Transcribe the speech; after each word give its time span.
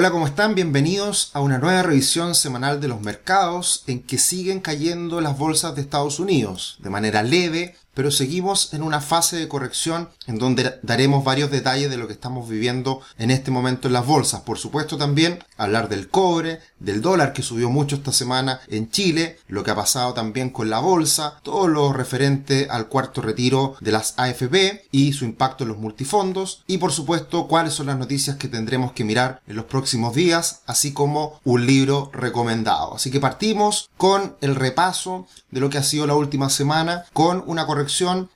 Hola, 0.00 0.12
¿cómo 0.12 0.28
están? 0.28 0.54
Bienvenidos 0.54 1.32
a 1.34 1.40
una 1.40 1.58
nueva 1.58 1.82
revisión 1.82 2.36
semanal 2.36 2.80
de 2.80 2.86
los 2.86 3.00
mercados 3.00 3.82
en 3.88 4.00
que 4.00 4.16
siguen 4.16 4.60
cayendo 4.60 5.20
las 5.20 5.36
bolsas 5.36 5.74
de 5.74 5.80
Estados 5.80 6.20
Unidos 6.20 6.76
de 6.78 6.88
manera 6.88 7.24
leve, 7.24 7.74
pero 7.98 8.12
seguimos 8.12 8.74
en 8.74 8.84
una 8.84 9.00
fase 9.00 9.36
de 9.36 9.48
corrección 9.48 10.08
en 10.28 10.38
donde 10.38 10.78
daremos 10.84 11.24
varios 11.24 11.50
detalles 11.50 11.90
de 11.90 11.96
lo 11.96 12.06
que 12.06 12.12
estamos 12.12 12.48
viviendo 12.48 13.00
en 13.18 13.32
este 13.32 13.50
momento 13.50 13.88
en 13.88 13.94
las 13.94 14.06
bolsas. 14.06 14.42
Por 14.42 14.56
supuesto 14.56 14.96
también 14.96 15.42
hablar 15.56 15.88
del 15.88 16.08
cobre, 16.08 16.60
del 16.78 17.02
dólar 17.02 17.32
que 17.32 17.42
subió 17.42 17.70
mucho 17.70 17.96
esta 17.96 18.12
semana 18.12 18.60
en 18.68 18.88
Chile, 18.88 19.40
lo 19.48 19.64
que 19.64 19.72
ha 19.72 19.74
pasado 19.74 20.14
también 20.14 20.50
con 20.50 20.70
la 20.70 20.78
bolsa, 20.78 21.40
todo 21.42 21.66
lo 21.66 21.92
referente 21.92 22.68
al 22.70 22.86
cuarto 22.86 23.20
retiro 23.20 23.74
de 23.80 23.90
las 23.90 24.14
AFP 24.16 24.84
y 24.92 25.12
su 25.12 25.24
impacto 25.24 25.64
en 25.64 25.70
los 25.70 25.78
multifondos 25.78 26.62
y 26.68 26.78
por 26.78 26.92
supuesto 26.92 27.48
cuáles 27.48 27.74
son 27.74 27.88
las 27.88 27.98
noticias 27.98 28.36
que 28.36 28.46
tendremos 28.46 28.92
que 28.92 29.02
mirar 29.02 29.42
en 29.48 29.56
los 29.56 29.64
próximos 29.64 30.14
días, 30.14 30.60
así 30.66 30.92
como 30.92 31.40
un 31.42 31.66
libro 31.66 32.12
recomendado. 32.14 32.94
Así 32.94 33.10
que 33.10 33.18
partimos 33.18 33.90
con 33.96 34.36
el 34.40 34.54
repaso 34.54 35.26
de 35.50 35.58
lo 35.58 35.68
que 35.68 35.78
ha 35.78 35.82
sido 35.82 36.06
la 36.06 36.14
última 36.14 36.48
semana 36.48 37.04
con 37.12 37.42
una 37.44 37.66
corrección 37.66 37.87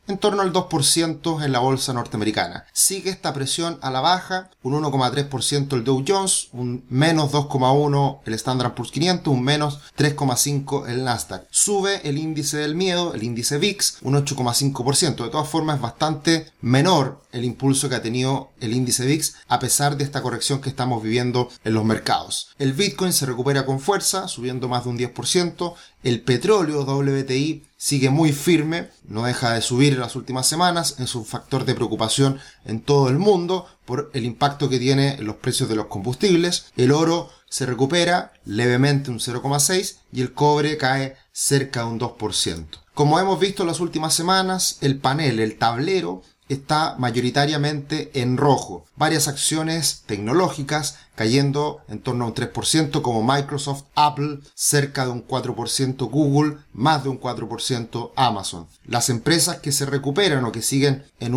en 0.09 0.19
torno 0.19 0.43
al 0.43 0.53
2% 0.53 1.45
en 1.45 1.53
la 1.53 1.59
bolsa 1.59 1.93
norteamericana. 1.93 2.65
Sigue 2.73 3.11
esta 3.11 3.33
presión 3.33 3.79
a 3.83 3.91
la 3.91 4.01
baja, 4.01 4.51
un 4.63 4.75
1,3% 4.83 5.75
el 5.75 5.85
Dow 5.85 6.05
Jones, 6.07 6.49
un 6.53 6.85
menos 6.89 7.33
2,1% 7.33 8.21
el 8.25 8.35
Standard 8.35 8.75
Poor's 8.75 8.91
500, 8.91 9.33
un 9.33 9.43
menos 9.43 9.81
3,5% 9.99 10.89
el 10.89 11.05
Nasdaq. 11.05 11.47
Sube 11.51 12.01
el 12.09 12.19
índice 12.19 12.59
del 12.59 12.75
miedo, 12.75 13.15
el 13.15 13.23
índice 13.23 13.59
VIX, 13.59 13.99
un 14.03 14.15
8,5%. 14.15 15.25
De 15.25 15.31
todas 15.31 15.49
formas 15.49 15.77
es 15.77 15.83
bastante 15.83 16.53
menor 16.61 17.21
el 17.33 17.45
impulso 17.45 17.89
que 17.89 17.95
ha 17.95 18.03
tenido 18.03 18.51
el 18.61 18.75
índice 18.75 19.07
VIX 19.07 19.35
a 19.49 19.59
pesar 19.59 19.97
de 19.97 20.05
esta 20.05 20.23
corrección 20.23 20.61
que 20.61 20.69
estamos 20.69 21.03
viviendo 21.03 21.49
en 21.65 21.75
los 21.75 21.85
mercados. 21.85 22.51
El 22.59 22.73
Bitcoin 22.73 23.13
se 23.13 23.27
recupera 23.27 23.67
con 23.67 23.81
fuerza, 23.81 24.29
subiendo 24.29 24.69
más 24.69 24.85
de 24.85 24.91
un 24.91 24.99
10%. 24.99 25.75
El 26.03 26.21
petróleo 26.21 26.83
WTI 26.83 27.63
sigue 27.77 28.11
muy 28.11 28.33
firme, 28.33 28.89
no 29.07 29.25
deja 29.25 29.53
de 29.53 29.63
subir 29.63 29.93
en 29.93 30.01
las 30.01 30.17
últimas 30.17 30.49
semanas, 30.49 30.97
es 30.99 31.15
un 31.15 31.25
factor 31.25 31.65
de 31.65 31.75
preocupación 31.75 32.41
en 32.65 32.81
todo 32.81 33.09
el 33.09 33.19
mundo 33.19 33.67
por 33.85 34.11
el 34.13 34.25
impacto 34.25 34.69
que 34.69 34.81
tiene 34.81 35.15
en 35.15 35.27
los 35.27 35.37
precios 35.37 35.69
de 35.69 35.77
los 35.77 35.87
combustibles. 35.87 36.67
El 36.77 36.91
oro 36.91 37.31
se 37.49 37.67
recupera 37.67 38.33
levemente 38.45 39.11
un 39.11 39.21
0,6 39.21 39.99
y 40.13 40.23
el 40.23 40.33
cobre 40.33 40.77
cae 40.77 41.17
cerca 41.33 41.81
de 41.81 41.87
un 41.87 42.01
2%. 42.01 42.67
Como 42.95 43.19
hemos 43.19 43.39
visto 43.39 43.63
en 43.63 43.69
las 43.69 43.81
últimas 43.81 44.13
semanas, 44.13 44.79
el 44.81 44.99
panel, 44.99 45.39
el 45.39 45.57
tablero, 45.57 46.23
está 46.53 46.97
mayoritariamente 46.99 48.11
en 48.15 48.37
rojo. 48.37 48.85
Varias 48.97 49.29
acciones 49.29 50.03
tecnológicas 50.07 50.97
cayendo 51.15 51.81
en 51.89 52.01
torno 52.01 52.25
a 52.25 52.29
un 52.29 52.35
3% 52.35 53.03
como 53.03 53.23
Microsoft, 53.23 53.85
Apple, 53.95 54.41
cerca 54.55 55.05
de 55.05 55.13
un 55.13 55.27
4% 55.27 56.11
Google, 56.11 56.57
más 56.73 57.03
de 57.03 57.11
un 57.11 57.21
4% 57.21 58.13
Amazon. 58.17 58.67
Las 58.87 59.09
empresas 59.11 59.59
que 59.59 59.73
se 59.73 59.87
recuperan 59.87 60.45
o 60.45 60.53
que 60.53 60.63
siguen 60.63 61.05
en, 61.21 61.35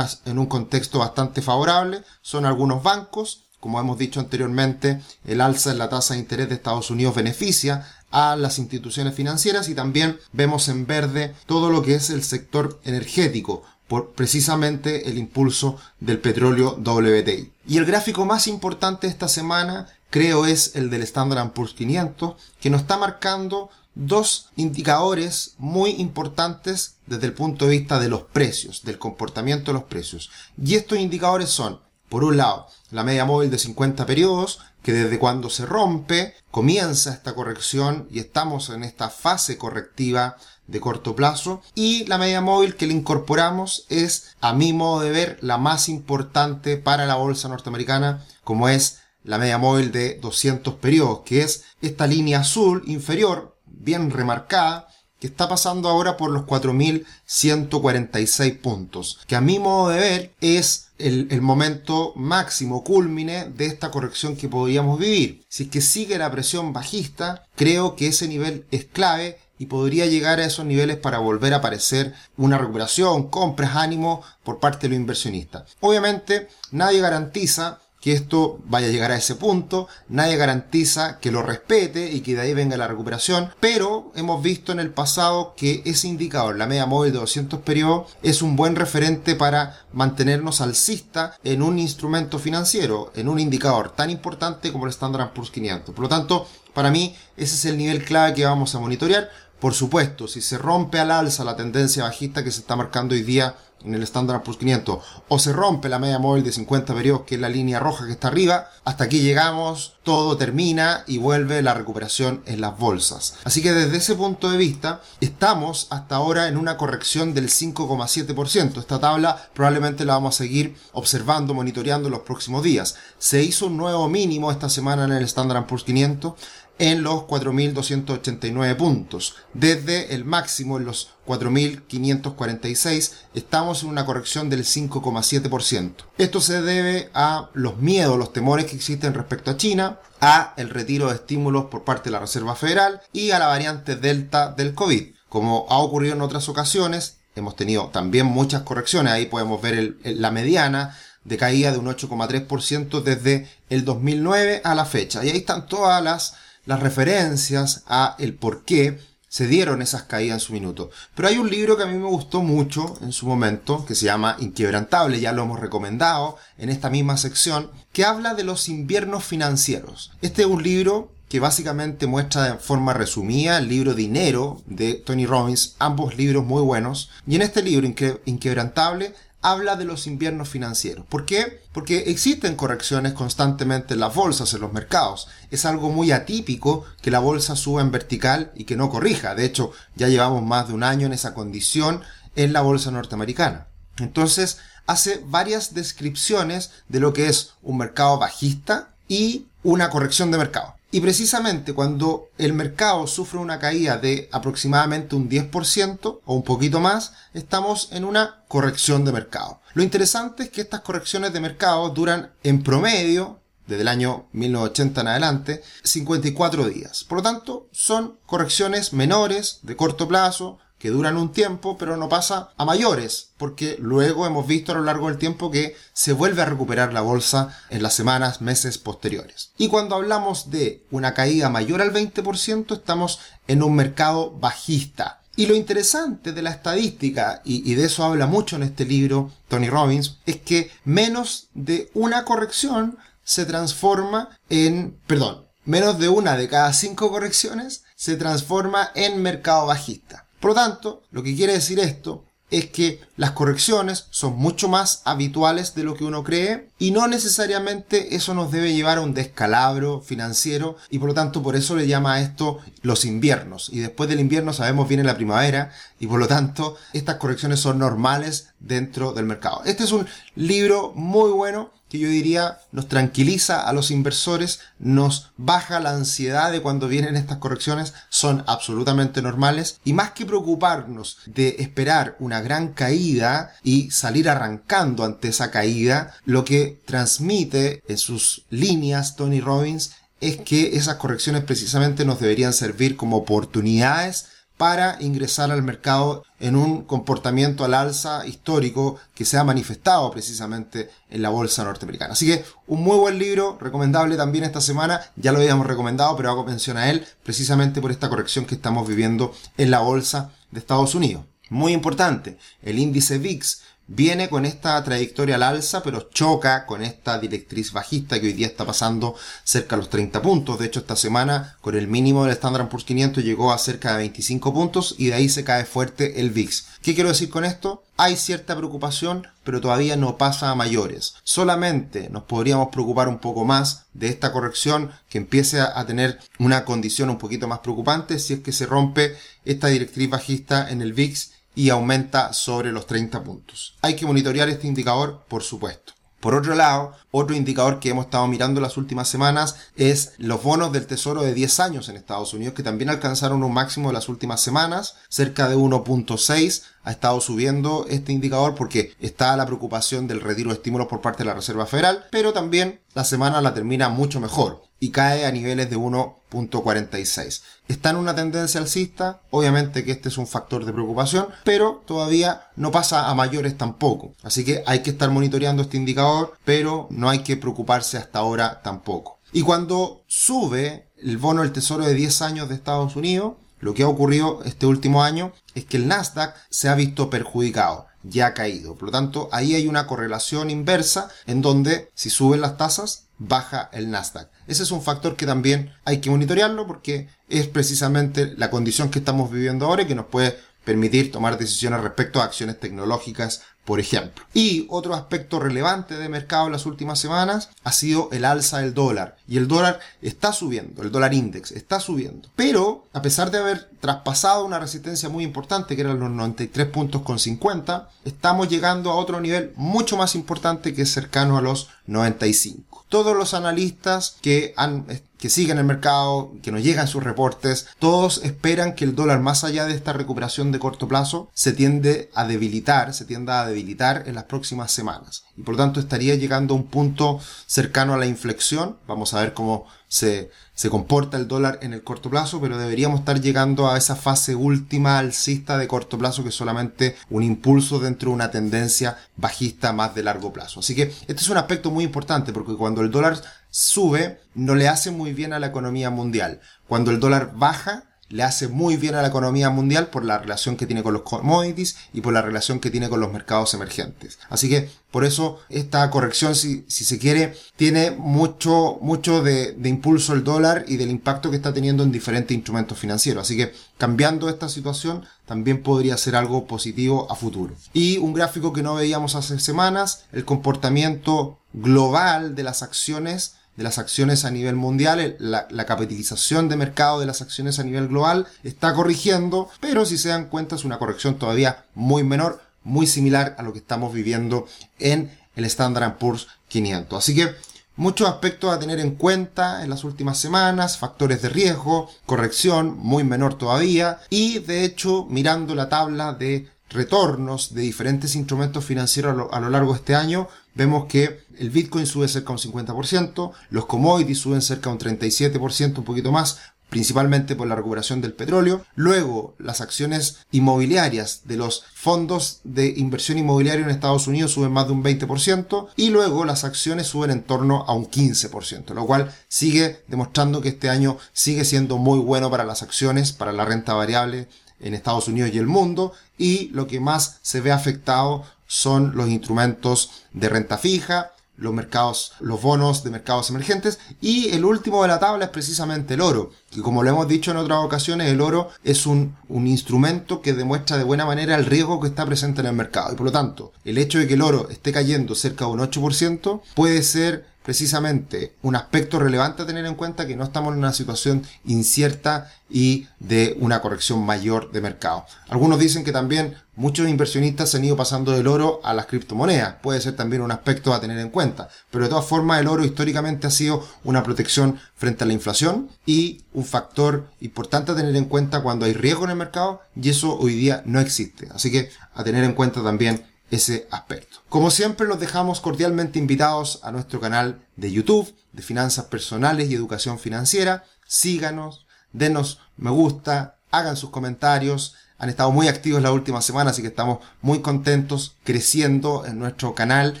en 0.24 0.38
un 0.38 0.46
contexto 0.46 0.98
bastante 0.98 1.42
favorable 1.42 2.02
son 2.22 2.46
algunos 2.46 2.82
bancos, 2.82 3.44
como 3.60 3.78
hemos 3.78 3.96
dicho 3.96 4.18
anteriormente, 4.18 5.00
el 5.24 5.40
alza 5.40 5.70
en 5.70 5.78
la 5.78 5.88
tasa 5.88 6.14
de 6.14 6.20
interés 6.20 6.48
de 6.48 6.56
Estados 6.56 6.90
Unidos 6.90 7.14
beneficia 7.14 7.86
a 8.12 8.36
las 8.36 8.58
instituciones 8.58 9.14
financieras 9.14 9.68
y 9.68 9.74
también 9.74 10.18
vemos 10.32 10.68
en 10.68 10.86
verde 10.86 11.34
todo 11.46 11.70
lo 11.70 11.82
que 11.82 11.94
es 11.94 12.10
el 12.10 12.22
sector 12.22 12.80
energético, 12.84 13.62
por 13.92 14.12
precisamente 14.12 15.10
el 15.10 15.18
impulso 15.18 15.76
del 16.00 16.18
petróleo 16.18 16.78
WTI. 16.82 17.52
Y 17.68 17.76
el 17.76 17.84
gráfico 17.84 18.24
más 18.24 18.46
importante 18.46 19.06
esta 19.06 19.28
semana 19.28 19.86
creo 20.08 20.46
es 20.46 20.76
el 20.76 20.88
del 20.88 21.02
Standard 21.02 21.52
Poor's 21.52 21.74
500, 21.74 22.36
que 22.58 22.70
nos 22.70 22.80
está 22.80 22.96
marcando 22.96 23.68
dos 23.94 24.48
indicadores 24.56 25.56
muy 25.58 25.90
importantes 25.90 26.94
desde 27.04 27.26
el 27.26 27.34
punto 27.34 27.66
de 27.66 27.72
vista 27.72 28.00
de 28.00 28.08
los 28.08 28.22
precios, 28.22 28.82
del 28.82 28.98
comportamiento 28.98 29.72
de 29.72 29.74
los 29.74 29.84
precios. 29.84 30.30
Y 30.56 30.76
estos 30.76 30.98
indicadores 30.98 31.50
son, 31.50 31.78
por 32.08 32.24
un 32.24 32.38
lado, 32.38 32.68
la 32.92 33.04
media 33.04 33.26
móvil 33.26 33.50
de 33.50 33.58
50 33.58 34.06
periodos, 34.06 34.60
que 34.82 34.92
desde 34.92 35.18
cuando 35.18 35.50
se 35.50 35.66
rompe 35.66 36.34
comienza 36.50 37.12
esta 37.12 37.34
corrección 37.34 38.08
y 38.10 38.18
estamos 38.18 38.70
en 38.70 38.84
esta 38.84 39.10
fase 39.10 39.56
correctiva 39.58 40.36
de 40.66 40.80
corto 40.80 41.14
plazo. 41.14 41.62
Y 41.74 42.04
la 42.06 42.18
media 42.18 42.40
móvil 42.40 42.76
que 42.76 42.86
le 42.86 42.94
incorporamos 42.94 43.86
es 43.88 44.34
a 44.40 44.52
mi 44.52 44.72
modo 44.72 45.00
de 45.00 45.10
ver 45.10 45.38
la 45.40 45.58
más 45.58 45.88
importante 45.88 46.76
para 46.76 47.06
la 47.06 47.16
bolsa 47.16 47.48
norteamericana 47.48 48.24
como 48.44 48.68
es 48.68 49.00
la 49.24 49.38
media 49.38 49.58
móvil 49.58 49.92
de 49.92 50.18
200 50.18 50.74
periodos 50.74 51.20
que 51.24 51.42
es 51.42 51.64
esta 51.80 52.06
línea 52.06 52.40
azul 52.40 52.82
inferior 52.86 53.56
bien 53.66 54.10
remarcada 54.10 54.88
que 55.22 55.28
está 55.28 55.48
pasando 55.48 55.88
ahora 55.88 56.16
por 56.16 56.32
los 56.32 56.42
4.146 56.46 58.58
puntos, 58.58 59.20
que 59.28 59.36
a 59.36 59.40
mi 59.40 59.60
modo 59.60 59.90
de 59.90 60.00
ver 60.00 60.32
es 60.40 60.88
el, 60.98 61.40
momento 61.40 62.12
máximo, 62.16 62.82
culmine 62.82 63.44
de 63.44 63.66
esta 63.66 63.92
corrección 63.92 64.34
que 64.34 64.48
podríamos 64.48 64.98
vivir. 64.98 65.44
Si 65.48 65.62
es 65.62 65.70
que 65.70 65.80
sigue 65.80 66.18
la 66.18 66.32
presión 66.32 66.72
bajista, 66.72 67.46
creo 67.54 67.94
que 67.94 68.08
ese 68.08 68.26
nivel 68.26 68.66
es 68.72 68.84
clave 68.84 69.38
y 69.60 69.66
podría 69.66 70.06
llegar 70.06 70.40
a 70.40 70.44
esos 70.44 70.66
niveles 70.66 70.96
para 70.96 71.18
volver 71.18 71.54
a 71.54 71.58
aparecer 71.58 72.14
una 72.36 72.58
recuperación, 72.58 73.28
compras, 73.28 73.76
ánimo 73.76 74.22
por 74.42 74.58
parte 74.58 74.88
de 74.88 74.88
los 74.88 74.96
inversionistas. 74.96 75.76
Obviamente, 75.78 76.48
nadie 76.72 77.00
garantiza 77.00 77.78
que 78.02 78.12
esto 78.12 78.58
vaya 78.66 78.88
a 78.88 78.90
llegar 78.90 79.12
a 79.12 79.16
ese 79.16 79.36
punto, 79.36 79.86
nadie 80.08 80.36
garantiza 80.36 81.20
que 81.20 81.30
lo 81.30 81.42
respete 81.42 82.12
y 82.12 82.20
que 82.20 82.34
de 82.34 82.40
ahí 82.40 82.52
venga 82.52 82.76
la 82.76 82.88
recuperación, 82.88 83.50
pero 83.60 84.10
hemos 84.16 84.42
visto 84.42 84.72
en 84.72 84.80
el 84.80 84.90
pasado 84.90 85.54
que 85.56 85.82
ese 85.84 86.08
indicador, 86.08 86.58
la 86.58 86.66
media 86.66 86.84
móvil 86.84 87.12
de 87.12 87.20
200 87.20 87.60
periodos, 87.60 88.10
es 88.24 88.42
un 88.42 88.56
buen 88.56 88.74
referente 88.74 89.36
para 89.36 89.78
mantenernos 89.92 90.60
alcista 90.60 91.38
en 91.44 91.62
un 91.62 91.78
instrumento 91.78 92.40
financiero, 92.40 93.12
en 93.14 93.28
un 93.28 93.38
indicador 93.38 93.94
tan 93.94 94.10
importante 94.10 94.72
como 94.72 94.86
el 94.86 94.90
Standard 94.90 95.32
Poor's 95.32 95.52
500. 95.52 95.94
Por 95.94 96.02
lo 96.02 96.08
tanto, 96.08 96.48
para 96.74 96.90
mí 96.90 97.14
ese 97.36 97.54
es 97.54 97.64
el 97.66 97.78
nivel 97.78 98.04
clave 98.04 98.34
que 98.34 98.44
vamos 98.44 98.74
a 98.74 98.80
monitorear. 98.80 99.30
Por 99.60 99.74
supuesto, 99.74 100.26
si 100.26 100.40
se 100.40 100.58
rompe 100.58 100.98
al 100.98 101.12
alza 101.12 101.44
la 101.44 101.54
tendencia 101.54 102.02
bajista 102.02 102.42
que 102.42 102.50
se 102.50 102.58
está 102.58 102.74
marcando 102.74 103.14
hoy 103.14 103.22
día 103.22 103.54
en 103.84 103.94
el 103.94 104.02
Standard 104.02 104.42
Poor's 104.42 104.58
500 104.58 104.98
o 105.28 105.38
se 105.38 105.52
rompe 105.52 105.88
la 105.88 105.98
media 105.98 106.18
móvil 106.18 106.44
de 106.44 106.52
50 106.52 106.94
periodos 106.94 107.22
que 107.22 107.36
es 107.36 107.40
la 107.40 107.48
línea 107.48 107.80
roja 107.80 108.06
que 108.06 108.12
está 108.12 108.28
arriba, 108.28 108.70
hasta 108.84 109.04
aquí 109.04 109.20
llegamos, 109.20 109.94
todo 110.02 110.36
termina 110.36 111.04
y 111.06 111.18
vuelve 111.18 111.62
la 111.62 111.74
recuperación 111.74 112.42
en 112.46 112.60
las 112.60 112.78
bolsas. 112.78 113.34
Así 113.44 113.62
que 113.62 113.72
desde 113.72 113.98
ese 113.98 114.14
punto 114.14 114.50
de 114.50 114.56
vista 114.56 115.00
estamos 115.20 115.86
hasta 115.90 116.16
ahora 116.16 116.48
en 116.48 116.56
una 116.56 116.76
corrección 116.76 117.34
del 117.34 117.48
5,7%. 117.48 118.78
Esta 118.78 119.00
tabla 119.00 119.48
probablemente 119.54 120.04
la 120.04 120.14
vamos 120.14 120.34
a 120.34 120.38
seguir 120.38 120.76
observando, 120.92 121.54
monitoreando 121.54 122.08
en 122.08 122.12
los 122.12 122.22
próximos 122.22 122.62
días. 122.62 122.96
Se 123.18 123.42
hizo 123.42 123.66
un 123.66 123.76
nuevo 123.76 124.08
mínimo 124.08 124.50
esta 124.50 124.68
semana 124.68 125.04
en 125.04 125.12
el 125.12 125.24
Standard 125.24 125.66
Poor's 125.66 125.84
500 125.84 126.34
en 126.78 127.02
los 127.02 127.22
4.289 127.22 128.76
puntos. 128.76 129.36
Desde 129.54 130.14
el 130.14 130.24
máximo 130.24 130.78
en 130.78 130.84
los 130.84 131.10
4.546 131.26 133.12
estamos 133.34 133.82
en 133.82 133.88
una 133.90 134.04
corrección 134.04 134.50
del 134.50 134.64
5,7%. 134.64 135.92
Esto 136.18 136.40
se 136.40 136.62
debe 136.62 137.10
a 137.14 137.50
los 137.54 137.78
miedos, 137.78 138.18
los 138.18 138.32
temores 138.32 138.66
que 138.66 138.76
existen 138.76 139.14
respecto 139.14 139.50
a 139.50 139.56
China, 139.56 140.00
a 140.20 140.54
el 140.56 140.70
retiro 140.70 141.08
de 141.08 141.16
estímulos 141.16 141.66
por 141.66 141.84
parte 141.84 142.04
de 142.04 142.12
la 142.12 142.20
Reserva 142.20 142.56
Federal 142.56 143.00
y 143.12 143.30
a 143.30 143.38
la 143.38 143.46
variante 143.46 143.96
Delta 143.96 144.52
del 144.52 144.74
COVID. 144.74 145.14
Como 145.28 145.66
ha 145.70 145.78
ocurrido 145.78 146.14
en 146.14 146.22
otras 146.22 146.48
ocasiones, 146.48 147.18
hemos 147.34 147.56
tenido 147.56 147.88
también 147.88 148.26
muchas 148.26 148.62
correcciones. 148.62 149.12
Ahí 149.12 149.26
podemos 149.26 149.62
ver 149.62 149.96
la 150.04 150.30
mediana 150.30 150.96
de 151.24 151.36
caída 151.36 151.72
de 151.72 151.78
un 151.78 151.86
8,3% 151.86 153.02
desde 153.02 153.48
el 153.70 153.84
2009 153.84 154.60
a 154.64 154.74
la 154.74 154.84
fecha. 154.84 155.24
Y 155.24 155.30
ahí 155.30 155.38
están 155.38 155.66
todas 155.66 156.02
las 156.02 156.34
las 156.64 156.80
referencias 156.80 157.84
a 157.86 158.16
el 158.18 158.34
por 158.34 158.64
qué 158.64 158.98
se 159.28 159.46
dieron 159.46 159.80
esas 159.80 160.02
caídas 160.02 160.34
en 160.34 160.40
su 160.40 160.52
minuto. 160.52 160.90
Pero 161.14 161.28
hay 161.28 161.38
un 161.38 161.48
libro 161.48 161.78
que 161.78 161.84
a 161.84 161.86
mí 161.86 161.96
me 161.96 162.06
gustó 162.06 162.42
mucho 162.42 162.98
en 163.00 163.12
su 163.12 163.26
momento, 163.26 163.86
que 163.86 163.94
se 163.94 164.04
llama 164.04 164.36
Inquebrantable, 164.38 165.20
ya 165.20 165.32
lo 165.32 165.44
hemos 165.44 165.58
recomendado 165.58 166.36
en 166.58 166.68
esta 166.68 166.90
misma 166.90 167.16
sección, 167.16 167.70
que 167.92 168.04
habla 168.04 168.34
de 168.34 168.44
los 168.44 168.68
inviernos 168.68 169.24
financieros. 169.24 170.12
Este 170.20 170.42
es 170.42 170.48
un 170.48 170.62
libro 170.62 171.12
que 171.30 171.40
básicamente 171.40 172.06
muestra 172.06 172.44
de 172.44 172.58
forma 172.58 172.92
resumida 172.92 173.56
el 173.56 173.68
libro 173.68 173.94
Dinero 173.94 174.60
de 174.66 174.96
Tony 174.96 175.24
Robbins, 175.24 175.76
ambos 175.78 176.14
libros 176.18 176.44
muy 176.44 176.60
buenos. 176.60 177.08
Y 177.26 177.36
en 177.36 177.40
este 177.40 177.62
libro, 177.62 177.88
Inquebrantable, 178.26 179.14
habla 179.42 179.76
de 179.76 179.84
los 179.84 180.06
inviernos 180.06 180.48
financieros. 180.48 181.04
¿Por 181.06 181.26
qué? 181.26 181.60
Porque 181.72 182.04
existen 182.06 182.54
correcciones 182.54 183.12
constantemente 183.12 183.94
en 183.94 184.00
las 184.00 184.14
bolsas, 184.14 184.54
en 184.54 184.60
los 184.60 184.72
mercados. 184.72 185.28
Es 185.50 185.66
algo 185.66 185.90
muy 185.90 186.12
atípico 186.12 186.84
que 187.02 187.10
la 187.10 187.18
bolsa 187.18 187.56
suba 187.56 187.82
en 187.82 187.90
vertical 187.90 188.52
y 188.54 188.64
que 188.64 188.76
no 188.76 188.88
corrija. 188.88 189.34
De 189.34 189.44
hecho, 189.44 189.72
ya 189.96 190.08
llevamos 190.08 190.42
más 190.42 190.68
de 190.68 190.74
un 190.74 190.84
año 190.84 191.06
en 191.06 191.12
esa 191.12 191.34
condición 191.34 192.02
en 192.36 192.52
la 192.52 192.62
bolsa 192.62 192.90
norteamericana. 192.92 193.66
Entonces, 193.98 194.58
hace 194.86 195.20
varias 195.26 195.74
descripciones 195.74 196.70
de 196.88 197.00
lo 197.00 197.12
que 197.12 197.28
es 197.28 197.54
un 197.62 197.78
mercado 197.78 198.18
bajista 198.18 198.88
y 199.08 199.46
una 199.62 199.90
corrección 199.90 200.30
de 200.30 200.38
mercado. 200.38 200.74
Y 200.94 201.00
precisamente 201.00 201.72
cuando 201.72 202.28
el 202.36 202.52
mercado 202.52 203.06
sufre 203.06 203.38
una 203.38 203.58
caída 203.58 203.96
de 203.96 204.28
aproximadamente 204.30 205.16
un 205.16 205.26
10% 205.26 206.20
o 206.22 206.34
un 206.34 206.44
poquito 206.44 206.80
más, 206.80 207.14
estamos 207.32 207.88
en 207.92 208.04
una 208.04 208.44
corrección 208.46 209.02
de 209.06 209.12
mercado. 209.12 209.62
Lo 209.72 209.82
interesante 209.82 210.42
es 210.42 210.50
que 210.50 210.60
estas 210.60 210.82
correcciones 210.82 211.32
de 211.32 211.40
mercado 211.40 211.88
duran 211.88 212.32
en 212.42 212.62
promedio 212.62 213.40
desde 213.66 213.82
el 213.82 213.88
año 213.88 214.26
1980 214.32 215.00
en 215.00 215.08
adelante, 215.08 215.62
54 215.82 216.68
días. 216.68 217.04
Por 217.04 217.18
lo 217.18 217.22
tanto, 217.22 217.68
son 217.72 218.18
correcciones 218.26 218.92
menores, 218.92 219.60
de 219.62 219.76
corto 219.76 220.06
plazo, 220.06 220.58
que 220.82 220.90
duran 220.90 221.16
un 221.16 221.30
tiempo, 221.30 221.78
pero 221.78 221.96
no 221.96 222.08
pasa 222.08 222.50
a 222.56 222.64
mayores, 222.64 223.30
porque 223.36 223.76
luego 223.78 224.26
hemos 224.26 224.48
visto 224.48 224.72
a 224.72 224.74
lo 224.74 224.82
largo 224.82 225.06
del 225.06 225.16
tiempo 225.16 225.48
que 225.48 225.76
se 225.92 226.12
vuelve 226.12 226.42
a 226.42 226.46
recuperar 226.46 226.92
la 226.92 227.02
bolsa 227.02 227.56
en 227.70 227.84
las 227.84 227.94
semanas, 227.94 228.40
meses 228.40 228.78
posteriores. 228.78 229.52
Y 229.56 229.68
cuando 229.68 229.94
hablamos 229.94 230.50
de 230.50 230.84
una 230.90 231.14
caída 231.14 231.50
mayor 231.50 231.82
al 231.82 231.92
20%, 231.92 232.74
estamos 232.74 233.20
en 233.46 233.62
un 233.62 233.76
mercado 233.76 234.32
bajista. 234.32 235.20
Y 235.36 235.46
lo 235.46 235.54
interesante 235.54 236.32
de 236.32 236.42
la 236.42 236.50
estadística, 236.50 237.42
y, 237.44 237.76
de 237.76 237.84
eso 237.84 238.02
habla 238.02 238.26
mucho 238.26 238.56
en 238.56 238.64
este 238.64 238.84
libro 238.84 239.30
Tony 239.46 239.70
Robbins, 239.70 240.18
es 240.26 240.38
que 240.38 240.72
menos 240.84 241.46
de 241.54 241.92
una 241.94 242.24
corrección 242.24 242.98
se 243.22 243.46
transforma 243.46 244.36
en, 244.50 244.98
perdón, 245.06 245.46
menos 245.64 246.00
de 246.00 246.08
una 246.08 246.36
de 246.36 246.48
cada 246.48 246.72
cinco 246.72 247.12
correcciones 247.12 247.84
se 247.94 248.16
transforma 248.16 248.90
en 248.96 249.22
mercado 249.22 249.66
bajista. 249.66 250.21
Por 250.42 250.50
lo 250.50 250.54
tanto, 250.56 251.04
lo 251.12 251.22
que 251.22 251.36
quiere 251.36 251.52
decir 251.52 251.78
esto 251.78 252.24
es 252.50 252.66
que 252.66 253.00
las 253.16 253.30
correcciones 253.30 254.06
son 254.10 254.36
mucho 254.36 254.68
más 254.68 255.00
habituales 255.04 255.76
de 255.76 255.84
lo 255.84 255.94
que 255.94 256.02
uno 256.02 256.24
cree 256.24 256.68
y 256.82 256.90
no 256.90 257.06
necesariamente 257.06 258.16
eso 258.16 258.34
nos 258.34 258.50
debe 258.50 258.74
llevar 258.74 258.98
a 258.98 259.02
un 259.02 259.14
descalabro 259.14 260.00
financiero 260.00 260.76
y 260.90 260.98
por 260.98 261.10
lo 261.10 261.14
tanto 261.14 261.40
por 261.40 261.54
eso 261.54 261.76
le 261.76 261.86
llama 261.86 262.14
a 262.14 262.20
esto 262.20 262.58
los 262.80 263.04
inviernos 263.04 263.70
y 263.72 263.78
después 263.78 264.08
del 264.08 264.18
invierno 264.18 264.52
sabemos 264.52 264.88
viene 264.88 265.04
la 265.04 265.14
primavera 265.14 265.70
y 266.00 266.08
por 266.08 266.18
lo 266.18 266.26
tanto 266.26 266.76
estas 266.92 267.18
correcciones 267.18 267.60
son 267.60 267.78
normales 267.78 268.48
dentro 268.58 269.12
del 269.12 269.26
mercado. 269.26 269.62
Este 269.64 269.84
es 269.84 269.92
un 269.92 270.08
libro 270.34 270.92
muy 270.96 271.30
bueno 271.30 271.70
que 271.92 271.98
yo 271.98 272.08
diría 272.08 272.58
nos 272.72 272.88
tranquiliza 272.88 273.68
a 273.68 273.72
los 273.74 273.90
inversores, 273.90 274.60
nos 274.78 275.30
baja 275.36 275.78
la 275.78 275.90
ansiedad 275.90 276.50
de 276.50 276.62
cuando 276.62 276.88
vienen 276.88 277.16
estas 277.16 277.36
correcciones, 277.36 277.92
son 278.08 278.44
absolutamente 278.46 279.20
normales 279.20 279.78
y 279.84 279.92
más 279.92 280.12
que 280.12 280.24
preocuparnos 280.24 281.18
de 281.26 281.56
esperar 281.58 282.16
una 282.18 282.40
gran 282.40 282.68
caída 282.68 283.52
y 283.62 283.90
salir 283.90 284.30
arrancando 284.30 285.04
ante 285.04 285.28
esa 285.28 285.50
caída, 285.50 286.14
lo 286.24 286.46
que 286.46 286.71
transmite 286.72 287.82
en 287.88 287.98
sus 287.98 288.44
líneas 288.50 289.16
Tony 289.16 289.40
Robbins 289.40 289.92
es 290.20 290.36
que 290.36 290.76
esas 290.76 290.96
correcciones 290.96 291.42
precisamente 291.44 292.04
nos 292.04 292.20
deberían 292.20 292.52
servir 292.52 292.96
como 292.96 293.16
oportunidades 293.16 294.26
para 294.56 294.96
ingresar 295.00 295.50
al 295.50 295.64
mercado 295.64 296.24
en 296.38 296.54
un 296.54 296.84
comportamiento 296.84 297.64
al 297.64 297.74
alza 297.74 298.24
histórico 298.26 299.00
que 299.14 299.24
se 299.24 299.36
ha 299.36 299.42
manifestado 299.42 300.08
precisamente 300.12 300.88
en 301.10 301.22
la 301.22 301.30
bolsa 301.30 301.64
norteamericana. 301.64 302.12
Así 302.12 302.26
que 302.26 302.44
un 302.68 302.84
muy 302.84 302.96
buen 302.96 303.18
libro, 303.18 303.58
recomendable 303.60 304.16
también 304.16 304.44
esta 304.44 304.60
semana, 304.60 305.00
ya 305.16 305.32
lo 305.32 305.38
habíamos 305.38 305.66
recomendado, 305.66 306.16
pero 306.16 306.30
hago 306.30 306.44
mención 306.44 306.76
a 306.76 306.90
él 306.90 307.04
precisamente 307.24 307.80
por 307.80 307.90
esta 307.90 308.08
corrección 308.08 308.44
que 308.44 308.54
estamos 308.54 308.86
viviendo 308.86 309.34
en 309.58 309.72
la 309.72 309.80
bolsa 309.80 310.30
de 310.52 310.60
Estados 310.60 310.94
Unidos. 310.94 311.24
Muy 311.50 311.72
importante, 311.72 312.38
el 312.62 312.78
índice 312.78 313.18
VIX 313.18 313.62
viene 313.94 314.30
con 314.30 314.46
esta 314.46 314.82
trayectoria 314.82 315.34
al 315.34 315.42
alza, 315.42 315.82
pero 315.82 316.08
choca 316.10 316.64
con 316.64 316.82
esta 316.82 317.18
directriz 317.18 317.72
bajista 317.72 318.18
que 318.18 318.28
hoy 318.28 318.32
día 318.32 318.46
está 318.46 318.64
pasando 318.64 319.14
cerca 319.44 319.76
de 319.76 319.82
los 319.82 319.90
30 319.90 320.22
puntos. 320.22 320.58
De 320.58 320.66
hecho, 320.66 320.80
esta 320.80 320.96
semana 320.96 321.56
con 321.60 321.76
el 321.76 321.88
mínimo 321.88 322.24
del 322.24 322.32
Standard 322.32 322.68
Poor's 322.68 322.86
500 322.86 323.22
llegó 323.22 323.52
a 323.52 323.58
cerca 323.58 323.92
de 323.92 323.98
25 323.98 324.54
puntos 324.54 324.94
y 324.96 325.08
de 325.08 325.14
ahí 325.14 325.28
se 325.28 325.44
cae 325.44 325.66
fuerte 325.66 326.20
el 326.20 326.30
VIX. 326.30 326.64
¿Qué 326.80 326.94
quiero 326.94 327.10
decir 327.10 327.28
con 327.28 327.44
esto? 327.44 327.84
Hay 327.98 328.16
cierta 328.16 328.56
preocupación, 328.56 329.28
pero 329.44 329.60
todavía 329.60 329.96
no 329.96 330.16
pasa 330.16 330.50
a 330.50 330.54
mayores. 330.54 331.14
Solamente 331.22 332.08
nos 332.08 332.22
podríamos 332.22 332.68
preocupar 332.68 333.08
un 333.08 333.18
poco 333.18 333.44
más 333.44 333.84
de 333.92 334.08
esta 334.08 334.32
corrección 334.32 334.90
que 335.10 335.18
empiece 335.18 335.60
a 335.60 335.84
tener 335.86 336.18
una 336.38 336.64
condición 336.64 337.10
un 337.10 337.18
poquito 337.18 337.46
más 337.46 337.58
preocupante 337.58 338.18
si 338.18 338.34
es 338.34 338.40
que 338.40 338.52
se 338.52 338.64
rompe 338.64 339.16
esta 339.44 339.68
directriz 339.68 340.08
bajista 340.08 340.70
en 340.70 340.80
el 340.80 340.94
VIX 340.94 341.41
y 341.54 341.70
aumenta 341.70 342.32
sobre 342.32 342.72
los 342.72 342.86
30 342.86 343.22
puntos. 343.22 343.74
Hay 343.82 343.96
que 343.96 344.06
monitorear 344.06 344.48
este 344.48 344.66
indicador, 344.66 345.24
por 345.28 345.42
supuesto. 345.42 345.92
Por 346.22 346.36
otro 346.36 346.54
lado, 346.54 346.92
otro 347.10 347.34
indicador 347.34 347.80
que 347.80 347.88
hemos 347.88 348.04
estado 348.04 348.28
mirando 348.28 348.60
las 348.60 348.76
últimas 348.76 349.08
semanas 349.08 349.56
es 349.74 350.12
los 350.18 350.40
bonos 350.40 350.70
del 350.70 350.86
tesoro 350.86 351.20
de 351.22 351.34
10 351.34 351.58
años 351.58 351.88
en 351.88 351.96
Estados 351.96 352.32
Unidos, 352.32 352.54
que 352.54 352.62
también 352.62 352.90
alcanzaron 352.90 353.42
un 353.42 353.52
máximo 353.52 353.88
de 353.88 353.94
las 353.94 354.08
últimas 354.08 354.40
semanas, 354.40 354.94
cerca 355.08 355.48
de 355.48 355.56
1.6. 355.56 356.62
Ha 356.84 356.90
estado 356.90 357.20
subiendo 357.20 357.86
este 357.88 358.12
indicador 358.12 358.54
porque 358.54 358.94
está 359.00 359.36
la 359.36 359.46
preocupación 359.46 360.06
del 360.06 360.20
retiro 360.20 360.50
de 360.50 360.56
estímulos 360.56 360.88
por 360.88 361.00
parte 361.00 361.22
de 361.22 361.26
la 361.26 361.34
Reserva 361.34 361.66
Federal, 361.66 362.04
pero 362.10 362.32
también 362.32 362.80
la 362.94 363.04
semana 363.04 363.40
la 363.40 363.54
termina 363.54 363.88
mucho 363.88 364.20
mejor 364.20 364.62
y 364.82 364.90
cae 364.90 365.26
a 365.26 365.30
niveles 365.30 365.70
de 365.70 365.78
1.46. 365.78 367.42
Está 367.68 367.90
en 367.90 367.96
una 367.96 368.16
tendencia 368.16 368.60
alcista, 368.60 369.20
obviamente 369.30 369.84
que 369.84 369.92
este 369.92 370.08
es 370.08 370.18
un 370.18 370.26
factor 370.26 370.64
de 370.64 370.72
preocupación, 370.72 371.28
pero 371.44 371.84
todavía 371.86 372.48
no 372.56 372.72
pasa 372.72 373.08
a 373.08 373.14
mayores 373.14 373.56
tampoco. 373.56 374.14
Así 374.24 374.44
que 374.44 374.64
hay 374.66 374.80
que 374.80 374.90
estar 374.90 375.08
monitoreando 375.08 375.62
este 375.62 375.76
indicador, 375.76 376.34
pero 376.44 376.88
no 376.90 377.08
hay 377.08 377.20
que 377.20 377.36
preocuparse 377.36 377.96
hasta 377.96 378.18
ahora 378.18 378.60
tampoco. 378.60 379.20
Y 379.32 379.42
cuando 379.42 380.02
sube 380.08 380.88
el 380.98 381.16
bono 381.16 381.42
del 381.42 381.52
tesoro 381.52 381.84
de 381.84 381.94
10 381.94 382.22
años 382.22 382.48
de 382.48 382.56
Estados 382.56 382.96
Unidos, 382.96 383.34
lo 383.62 383.74
que 383.74 383.84
ha 383.84 383.88
ocurrido 383.88 384.42
este 384.44 384.66
último 384.66 385.04
año 385.04 385.32
es 385.54 385.64
que 385.64 385.76
el 385.76 385.86
Nasdaq 385.86 386.34
se 386.50 386.68
ha 386.68 386.74
visto 386.74 387.08
perjudicado, 387.08 387.86
ya 388.02 388.26
ha 388.26 388.34
caído. 388.34 388.74
Por 388.74 388.86
lo 388.86 388.92
tanto, 388.92 389.28
ahí 389.30 389.54
hay 389.54 389.68
una 389.68 389.86
correlación 389.86 390.50
inversa 390.50 391.08
en 391.26 391.42
donde 391.42 391.88
si 391.94 392.10
suben 392.10 392.40
las 392.40 392.56
tasas, 392.56 393.06
baja 393.18 393.70
el 393.72 393.88
Nasdaq. 393.88 394.28
Ese 394.48 394.64
es 394.64 394.72
un 394.72 394.82
factor 394.82 395.14
que 395.14 395.26
también 395.26 395.72
hay 395.84 396.00
que 396.00 396.10
monitorearlo 396.10 396.66
porque 396.66 397.08
es 397.28 397.46
precisamente 397.46 398.34
la 398.36 398.50
condición 398.50 398.90
que 398.90 398.98
estamos 398.98 399.30
viviendo 399.30 399.66
ahora 399.66 399.82
y 399.82 399.86
que 399.86 399.94
nos 399.94 400.06
puede 400.06 400.36
permitir 400.64 401.10
tomar 401.12 401.38
decisiones 401.38 401.80
respecto 401.80 402.20
a 402.20 402.24
acciones 402.24 402.58
tecnológicas, 402.58 403.42
por 403.64 403.78
ejemplo. 403.78 404.24
Y 404.34 404.66
otro 404.68 404.94
aspecto 404.94 405.38
relevante 405.38 405.96
de 405.96 406.08
mercado 406.08 406.46
en 406.46 406.52
las 406.52 406.66
últimas 406.66 406.98
semanas 406.98 407.50
ha 407.62 407.72
sido 407.72 408.08
el 408.12 408.24
alza 408.24 408.58
del 408.58 408.74
dólar. 408.74 409.16
Y 409.28 409.36
el 409.36 409.46
dólar 409.48 409.80
está 410.00 410.32
subiendo, 410.32 410.82
el 410.82 410.90
dólar 410.90 411.14
index 411.14 411.52
está 411.52 411.78
subiendo. 411.78 412.28
Pero, 412.34 412.86
a 412.92 413.02
pesar 413.02 413.30
de 413.30 413.38
haber 413.38 413.70
traspasado 413.80 414.44
una 414.44 414.58
resistencia 414.58 415.08
muy 415.08 415.24
importante, 415.24 415.76
que 415.76 415.82
eran 415.82 416.00
los 416.00 416.10
93 416.10 416.66
puntos 416.68 417.02
con 417.02 417.18
50, 417.18 417.88
estamos 418.04 418.48
llegando 418.48 418.90
a 418.90 418.96
otro 418.96 419.20
nivel 419.20 419.52
mucho 419.56 419.96
más 419.96 420.14
importante 420.14 420.74
que 420.74 420.82
es 420.82 420.92
cercano 420.92 421.38
a 421.38 421.42
los 421.42 421.68
95. 421.86 422.86
Todos 422.88 423.16
los 423.16 423.32
analistas 423.32 424.16
que 424.20 424.54
han 424.56 424.86
que 425.22 425.30
siguen 425.30 425.58
el 425.58 425.64
mercado, 425.64 426.32
que 426.42 426.50
nos 426.50 426.64
llegan 426.64 426.88
sus 426.88 427.00
reportes, 427.00 427.68
todos 427.78 428.20
esperan 428.24 428.74
que 428.74 428.84
el 428.84 428.96
dólar 428.96 429.20
más 429.20 429.44
allá 429.44 429.66
de 429.66 429.72
esta 429.72 429.92
recuperación 429.92 430.50
de 430.50 430.58
corto 430.58 430.88
plazo 430.88 431.30
se 431.32 431.52
tiende 431.52 432.10
a 432.12 432.24
debilitar, 432.24 432.92
se 432.92 433.04
tienda 433.04 433.40
a 433.40 433.46
debilitar 433.46 434.02
en 434.06 434.16
las 434.16 434.24
próximas 434.24 434.72
semanas. 434.72 435.22
Y 435.36 435.42
por 435.42 435.54
lo 435.54 435.58
tanto 435.58 435.78
estaría 435.78 436.16
llegando 436.16 436.54
a 436.54 436.56
un 436.56 436.66
punto 436.66 437.20
cercano 437.46 437.94
a 437.94 437.98
la 437.98 438.06
inflexión. 438.06 438.78
Vamos 438.88 439.14
a 439.14 439.20
ver 439.20 439.32
cómo 439.32 439.66
se, 439.86 440.32
se 440.54 440.70
comporta 440.70 441.18
el 441.18 441.28
dólar 441.28 441.60
en 441.62 441.72
el 441.72 441.84
corto 441.84 442.10
plazo, 442.10 442.40
pero 442.40 442.58
deberíamos 442.58 443.00
estar 443.00 443.20
llegando 443.20 443.70
a 443.70 443.78
esa 443.78 443.94
fase 443.94 444.34
última 444.34 444.98
alcista 444.98 445.56
de 445.56 445.68
corto 445.68 445.98
plazo 445.98 446.24
que 446.24 446.30
es 446.30 446.34
solamente 446.34 446.96
un 447.10 447.22
impulso 447.22 447.78
dentro 447.78 448.10
de 448.10 448.16
una 448.16 448.32
tendencia 448.32 448.98
bajista 449.16 449.72
más 449.72 449.94
de 449.94 450.02
largo 450.02 450.32
plazo. 450.32 450.60
Así 450.60 450.74
que 450.74 450.82
este 450.82 451.14
es 451.14 451.28
un 451.28 451.36
aspecto 451.36 451.70
muy 451.70 451.84
importante 451.84 452.32
porque 452.32 452.56
cuando 452.56 452.80
el 452.80 452.90
dólar 452.90 453.22
sube 453.52 454.18
no 454.34 454.56
le 454.56 454.66
hace 454.66 454.90
muy 454.90 455.12
bien 455.12 455.32
a 455.32 455.38
la 455.38 455.48
economía 455.48 455.90
mundial. 455.90 456.40
Cuando 456.66 456.90
el 456.90 456.98
dólar 456.98 457.32
baja 457.36 457.84
le 458.12 458.22
hace 458.22 458.46
muy 458.46 458.76
bien 458.76 458.94
a 458.94 459.00
la 459.00 459.08
economía 459.08 459.48
mundial 459.48 459.88
por 459.88 460.04
la 460.04 460.18
relación 460.18 460.56
que 460.56 460.66
tiene 460.66 460.82
con 460.82 460.92
los 460.92 461.02
commodities 461.02 461.76
y 461.94 462.02
por 462.02 462.12
la 462.12 462.20
relación 462.20 462.60
que 462.60 462.70
tiene 462.70 462.90
con 462.90 463.00
los 463.00 463.10
mercados 463.10 463.54
emergentes. 463.54 464.18
Así 464.28 464.50
que 464.50 464.70
por 464.90 465.06
eso 465.06 465.40
esta 465.48 465.88
corrección, 465.88 466.34
si, 466.34 466.66
si 466.68 466.84
se 466.84 466.98
quiere, 466.98 467.34
tiene 467.56 467.90
mucho, 467.90 468.78
mucho 468.82 469.22
de, 469.22 469.52
de, 469.52 469.68
impulso 469.70 470.12
el 470.12 470.24
dólar 470.24 470.66
y 470.68 470.76
del 470.76 470.90
impacto 470.90 471.30
que 471.30 471.36
está 471.36 471.54
teniendo 471.54 471.82
en 471.82 471.90
diferentes 471.90 472.34
instrumentos 472.34 472.78
financieros. 472.78 473.22
Así 473.22 473.36
que 473.38 473.54
cambiando 473.78 474.28
esta 474.28 474.50
situación 474.50 475.06
también 475.24 475.62
podría 475.62 475.96
ser 475.96 476.14
algo 476.14 476.46
positivo 476.46 477.10
a 477.10 477.16
futuro. 477.16 477.54
Y 477.72 477.96
un 477.96 478.12
gráfico 478.12 478.52
que 478.52 478.62
no 478.62 478.74
veíamos 478.74 479.14
hace 479.14 479.38
semanas, 479.38 480.04
el 480.12 480.26
comportamiento 480.26 481.38
global 481.54 482.34
de 482.34 482.42
las 482.42 482.62
acciones 482.62 483.36
de 483.56 483.64
las 483.64 483.78
acciones 483.78 484.24
a 484.24 484.30
nivel 484.30 484.56
mundial, 484.56 485.16
la, 485.18 485.66
capitalización 485.66 486.48
de 486.48 486.56
mercado 486.56 487.00
de 487.00 487.06
las 487.06 487.20
acciones 487.20 487.58
a 487.58 487.64
nivel 487.64 487.88
global 487.88 488.26
está 488.42 488.74
corrigiendo, 488.74 489.50
pero 489.60 489.84
si 489.84 489.98
se 489.98 490.08
dan 490.08 490.28
cuenta 490.28 490.56
es 490.56 490.64
una 490.64 490.78
corrección 490.78 491.18
todavía 491.18 491.64
muy 491.74 492.02
menor, 492.02 492.40
muy 492.64 492.86
similar 492.86 493.34
a 493.38 493.42
lo 493.42 493.52
que 493.52 493.58
estamos 493.58 493.92
viviendo 493.92 494.46
en 494.78 495.10
el 495.36 495.44
Standard 495.44 495.98
Poor's 495.98 496.28
500. 496.48 496.98
Así 496.98 497.14
que 497.14 497.34
Muchos 497.74 498.06
aspectos 498.06 498.52
a 498.52 498.58
tener 498.58 498.78
en 498.80 498.96
cuenta 498.96 499.64
en 499.64 499.70
las 499.70 499.82
últimas 499.82 500.18
semanas, 500.18 500.76
factores 500.76 501.22
de 501.22 501.30
riesgo, 501.30 501.88
corrección 502.04 502.76
muy 502.76 503.02
menor 503.02 503.38
todavía 503.38 503.98
y 504.10 504.40
de 504.40 504.64
hecho 504.64 505.06
mirando 505.08 505.54
la 505.54 505.70
tabla 505.70 506.12
de 506.12 506.50
retornos 506.68 507.54
de 507.54 507.62
diferentes 507.62 508.14
instrumentos 508.14 508.64
financieros 508.66 509.12
a 509.12 509.16
lo, 509.16 509.32
a 509.32 509.40
lo, 509.40 509.48
largo 509.48 509.72
de 509.72 509.78
este 509.78 509.94
año, 509.94 510.28
vemos 510.54 510.86
que 510.86 511.20
el 511.38 511.50
Bitcoin 511.50 511.86
sube 511.86 512.08
cerca 512.08 512.34
de 512.34 512.48
un 512.48 512.52
50%, 512.52 513.32
los 513.50 513.66
commodities 513.66 514.18
suben 514.18 514.42
cerca 514.42 514.70
de 514.70 514.76
un 514.76 514.98
37%, 514.98 515.78
un 515.78 515.84
poquito 515.84 516.12
más, 516.12 516.38
principalmente 516.72 517.36
por 517.36 517.46
la 517.46 517.54
recuperación 517.54 518.00
del 518.00 518.14
petróleo. 518.14 518.64
Luego, 518.76 519.34
las 519.38 519.60
acciones 519.60 520.20
inmobiliarias 520.30 521.20
de 521.24 521.36
los 521.36 521.64
fondos 521.74 522.40
de 522.44 522.68
inversión 522.68 523.18
inmobiliaria 523.18 523.62
en 523.62 523.70
Estados 523.70 524.06
Unidos 524.06 524.32
suben 524.32 524.52
más 524.52 524.68
de 524.68 524.72
un 524.72 524.82
20% 524.82 525.68
y 525.76 525.90
luego 525.90 526.24
las 526.24 526.44
acciones 526.44 526.86
suben 526.86 527.10
en 527.10 527.24
torno 527.24 527.64
a 527.68 527.74
un 527.74 527.90
15%, 527.90 528.72
lo 528.72 528.86
cual 528.86 529.14
sigue 529.28 529.82
demostrando 529.86 530.40
que 530.40 530.48
este 530.48 530.70
año 530.70 530.96
sigue 531.12 531.44
siendo 531.44 531.76
muy 531.76 531.98
bueno 531.98 532.30
para 532.30 532.44
las 532.44 532.62
acciones, 532.62 533.12
para 533.12 533.32
la 533.32 533.44
renta 533.44 533.74
variable 533.74 534.28
en 534.58 534.72
Estados 534.72 535.08
Unidos 535.08 535.30
y 535.34 535.38
el 535.38 535.46
mundo 535.46 535.92
y 536.16 536.48
lo 536.54 536.66
que 536.66 536.80
más 536.80 537.18
se 537.20 537.42
ve 537.42 537.52
afectado 537.52 538.24
son 538.52 538.94
los 538.94 539.08
instrumentos 539.08 540.04
de 540.12 540.28
renta 540.28 540.58
fija, 540.58 541.12
los 541.38 541.54
mercados, 541.54 542.12
los 542.20 542.42
bonos 542.42 542.84
de 542.84 542.90
mercados 542.90 543.30
emergentes 543.30 543.78
y 544.02 544.28
el 544.28 544.44
último 544.44 544.82
de 544.82 544.88
la 544.88 545.00
tabla 545.00 545.24
es 545.24 545.30
precisamente 545.30 545.94
el 545.94 546.02
oro, 546.02 546.32
que 546.50 546.60
como 546.60 546.82
lo 546.82 546.90
hemos 546.90 547.08
dicho 547.08 547.30
en 547.30 547.38
otras 547.38 547.60
ocasiones, 547.64 548.12
el 548.12 548.20
oro 548.20 548.50
es 548.62 548.84
un, 548.84 549.16
un 549.30 549.46
instrumento 549.46 550.20
que 550.20 550.34
demuestra 550.34 550.76
de 550.76 550.84
buena 550.84 551.06
manera 551.06 551.34
el 551.34 551.46
riesgo 551.46 551.80
que 551.80 551.88
está 551.88 552.04
presente 552.04 552.42
en 552.42 552.48
el 552.48 552.52
mercado. 552.52 552.92
Y 552.92 552.96
por 552.96 553.06
lo 553.06 553.12
tanto 553.12 553.52
el 553.64 553.78
hecho 553.78 553.98
de 553.98 554.06
que 554.06 554.14
el 554.14 554.22
oro 554.22 554.50
esté 554.50 554.70
cayendo 554.70 555.14
cerca 555.14 555.46
de 555.46 555.52
un 555.52 555.60
8% 555.60 556.42
puede 556.54 556.82
ser 556.82 557.31
precisamente 557.42 558.34
un 558.42 558.56
aspecto 558.56 558.98
relevante 558.98 559.42
a 559.42 559.46
tener 559.46 559.66
en 559.66 559.74
cuenta 559.74 560.06
que 560.06 560.16
no 560.16 560.24
estamos 560.24 560.52
en 560.52 560.58
una 560.58 560.72
situación 560.72 561.22
incierta 561.44 562.30
y 562.48 562.86
de 562.98 563.36
una 563.40 563.60
corrección 563.60 564.04
mayor 564.04 564.52
de 564.52 564.60
mercado. 564.60 565.06
Algunos 565.28 565.58
dicen 565.58 565.84
que 565.84 565.92
también 565.92 566.36
muchos 566.54 566.88
inversionistas 566.88 567.50
se 567.50 567.56
han 567.56 567.64
ido 567.64 567.76
pasando 567.76 568.12
del 568.12 568.26
oro 568.26 568.60
a 568.62 568.74
las 568.74 568.86
criptomonedas. 568.86 569.56
Puede 569.62 569.80
ser 569.80 569.96
también 569.96 570.22
un 570.22 570.30
aspecto 570.30 570.74
a 570.74 570.80
tener 570.80 570.98
en 570.98 571.08
cuenta. 571.08 571.48
Pero 571.70 571.84
de 571.84 571.90
todas 571.90 572.04
formas 572.04 572.40
el 572.40 572.48
oro 572.48 572.64
históricamente 572.64 573.26
ha 573.26 573.30
sido 573.30 573.66
una 573.84 574.02
protección 574.02 574.58
frente 574.76 575.04
a 575.04 575.06
la 575.06 575.14
inflación 575.14 575.70
y 575.86 576.24
un 576.34 576.44
factor 576.44 577.08
importante 577.20 577.72
a 577.72 577.76
tener 577.76 577.96
en 577.96 578.04
cuenta 578.04 578.42
cuando 578.42 578.66
hay 578.66 578.74
riesgo 578.74 579.04
en 579.04 579.10
el 579.10 579.16
mercado 579.16 579.62
y 579.74 579.88
eso 579.88 580.18
hoy 580.18 580.34
día 580.34 580.62
no 580.66 580.80
existe. 580.80 581.28
Así 581.34 581.50
que 581.50 581.70
a 581.94 582.04
tener 582.04 582.22
en 582.24 582.34
cuenta 582.34 582.62
también 582.62 583.06
ese 583.32 583.66
aspecto. 583.70 584.18
Como 584.28 584.50
siempre 584.50 584.86
los 584.86 585.00
dejamos 585.00 585.40
cordialmente 585.40 585.98
invitados 585.98 586.60
a 586.62 586.70
nuestro 586.70 587.00
canal 587.00 587.40
de 587.56 587.72
YouTube 587.72 588.14
de 588.32 588.42
finanzas 588.42 588.84
personales 588.84 589.50
y 589.50 589.54
educación 589.54 589.98
financiera. 589.98 590.64
Síganos, 590.86 591.66
denos 591.92 592.40
me 592.58 592.70
gusta, 592.70 593.38
hagan 593.50 593.76
sus 593.76 593.90
comentarios. 593.90 594.74
Han 594.98 595.08
estado 595.08 595.32
muy 595.32 595.48
activos 595.48 595.82
la 595.82 595.92
última 595.92 596.20
semana, 596.20 596.50
así 596.50 596.60
que 596.60 596.68
estamos 596.68 596.98
muy 597.22 597.40
contentos 597.40 598.16
creciendo 598.22 599.06
en 599.06 599.18
nuestro 599.18 599.54
canal. 599.54 600.00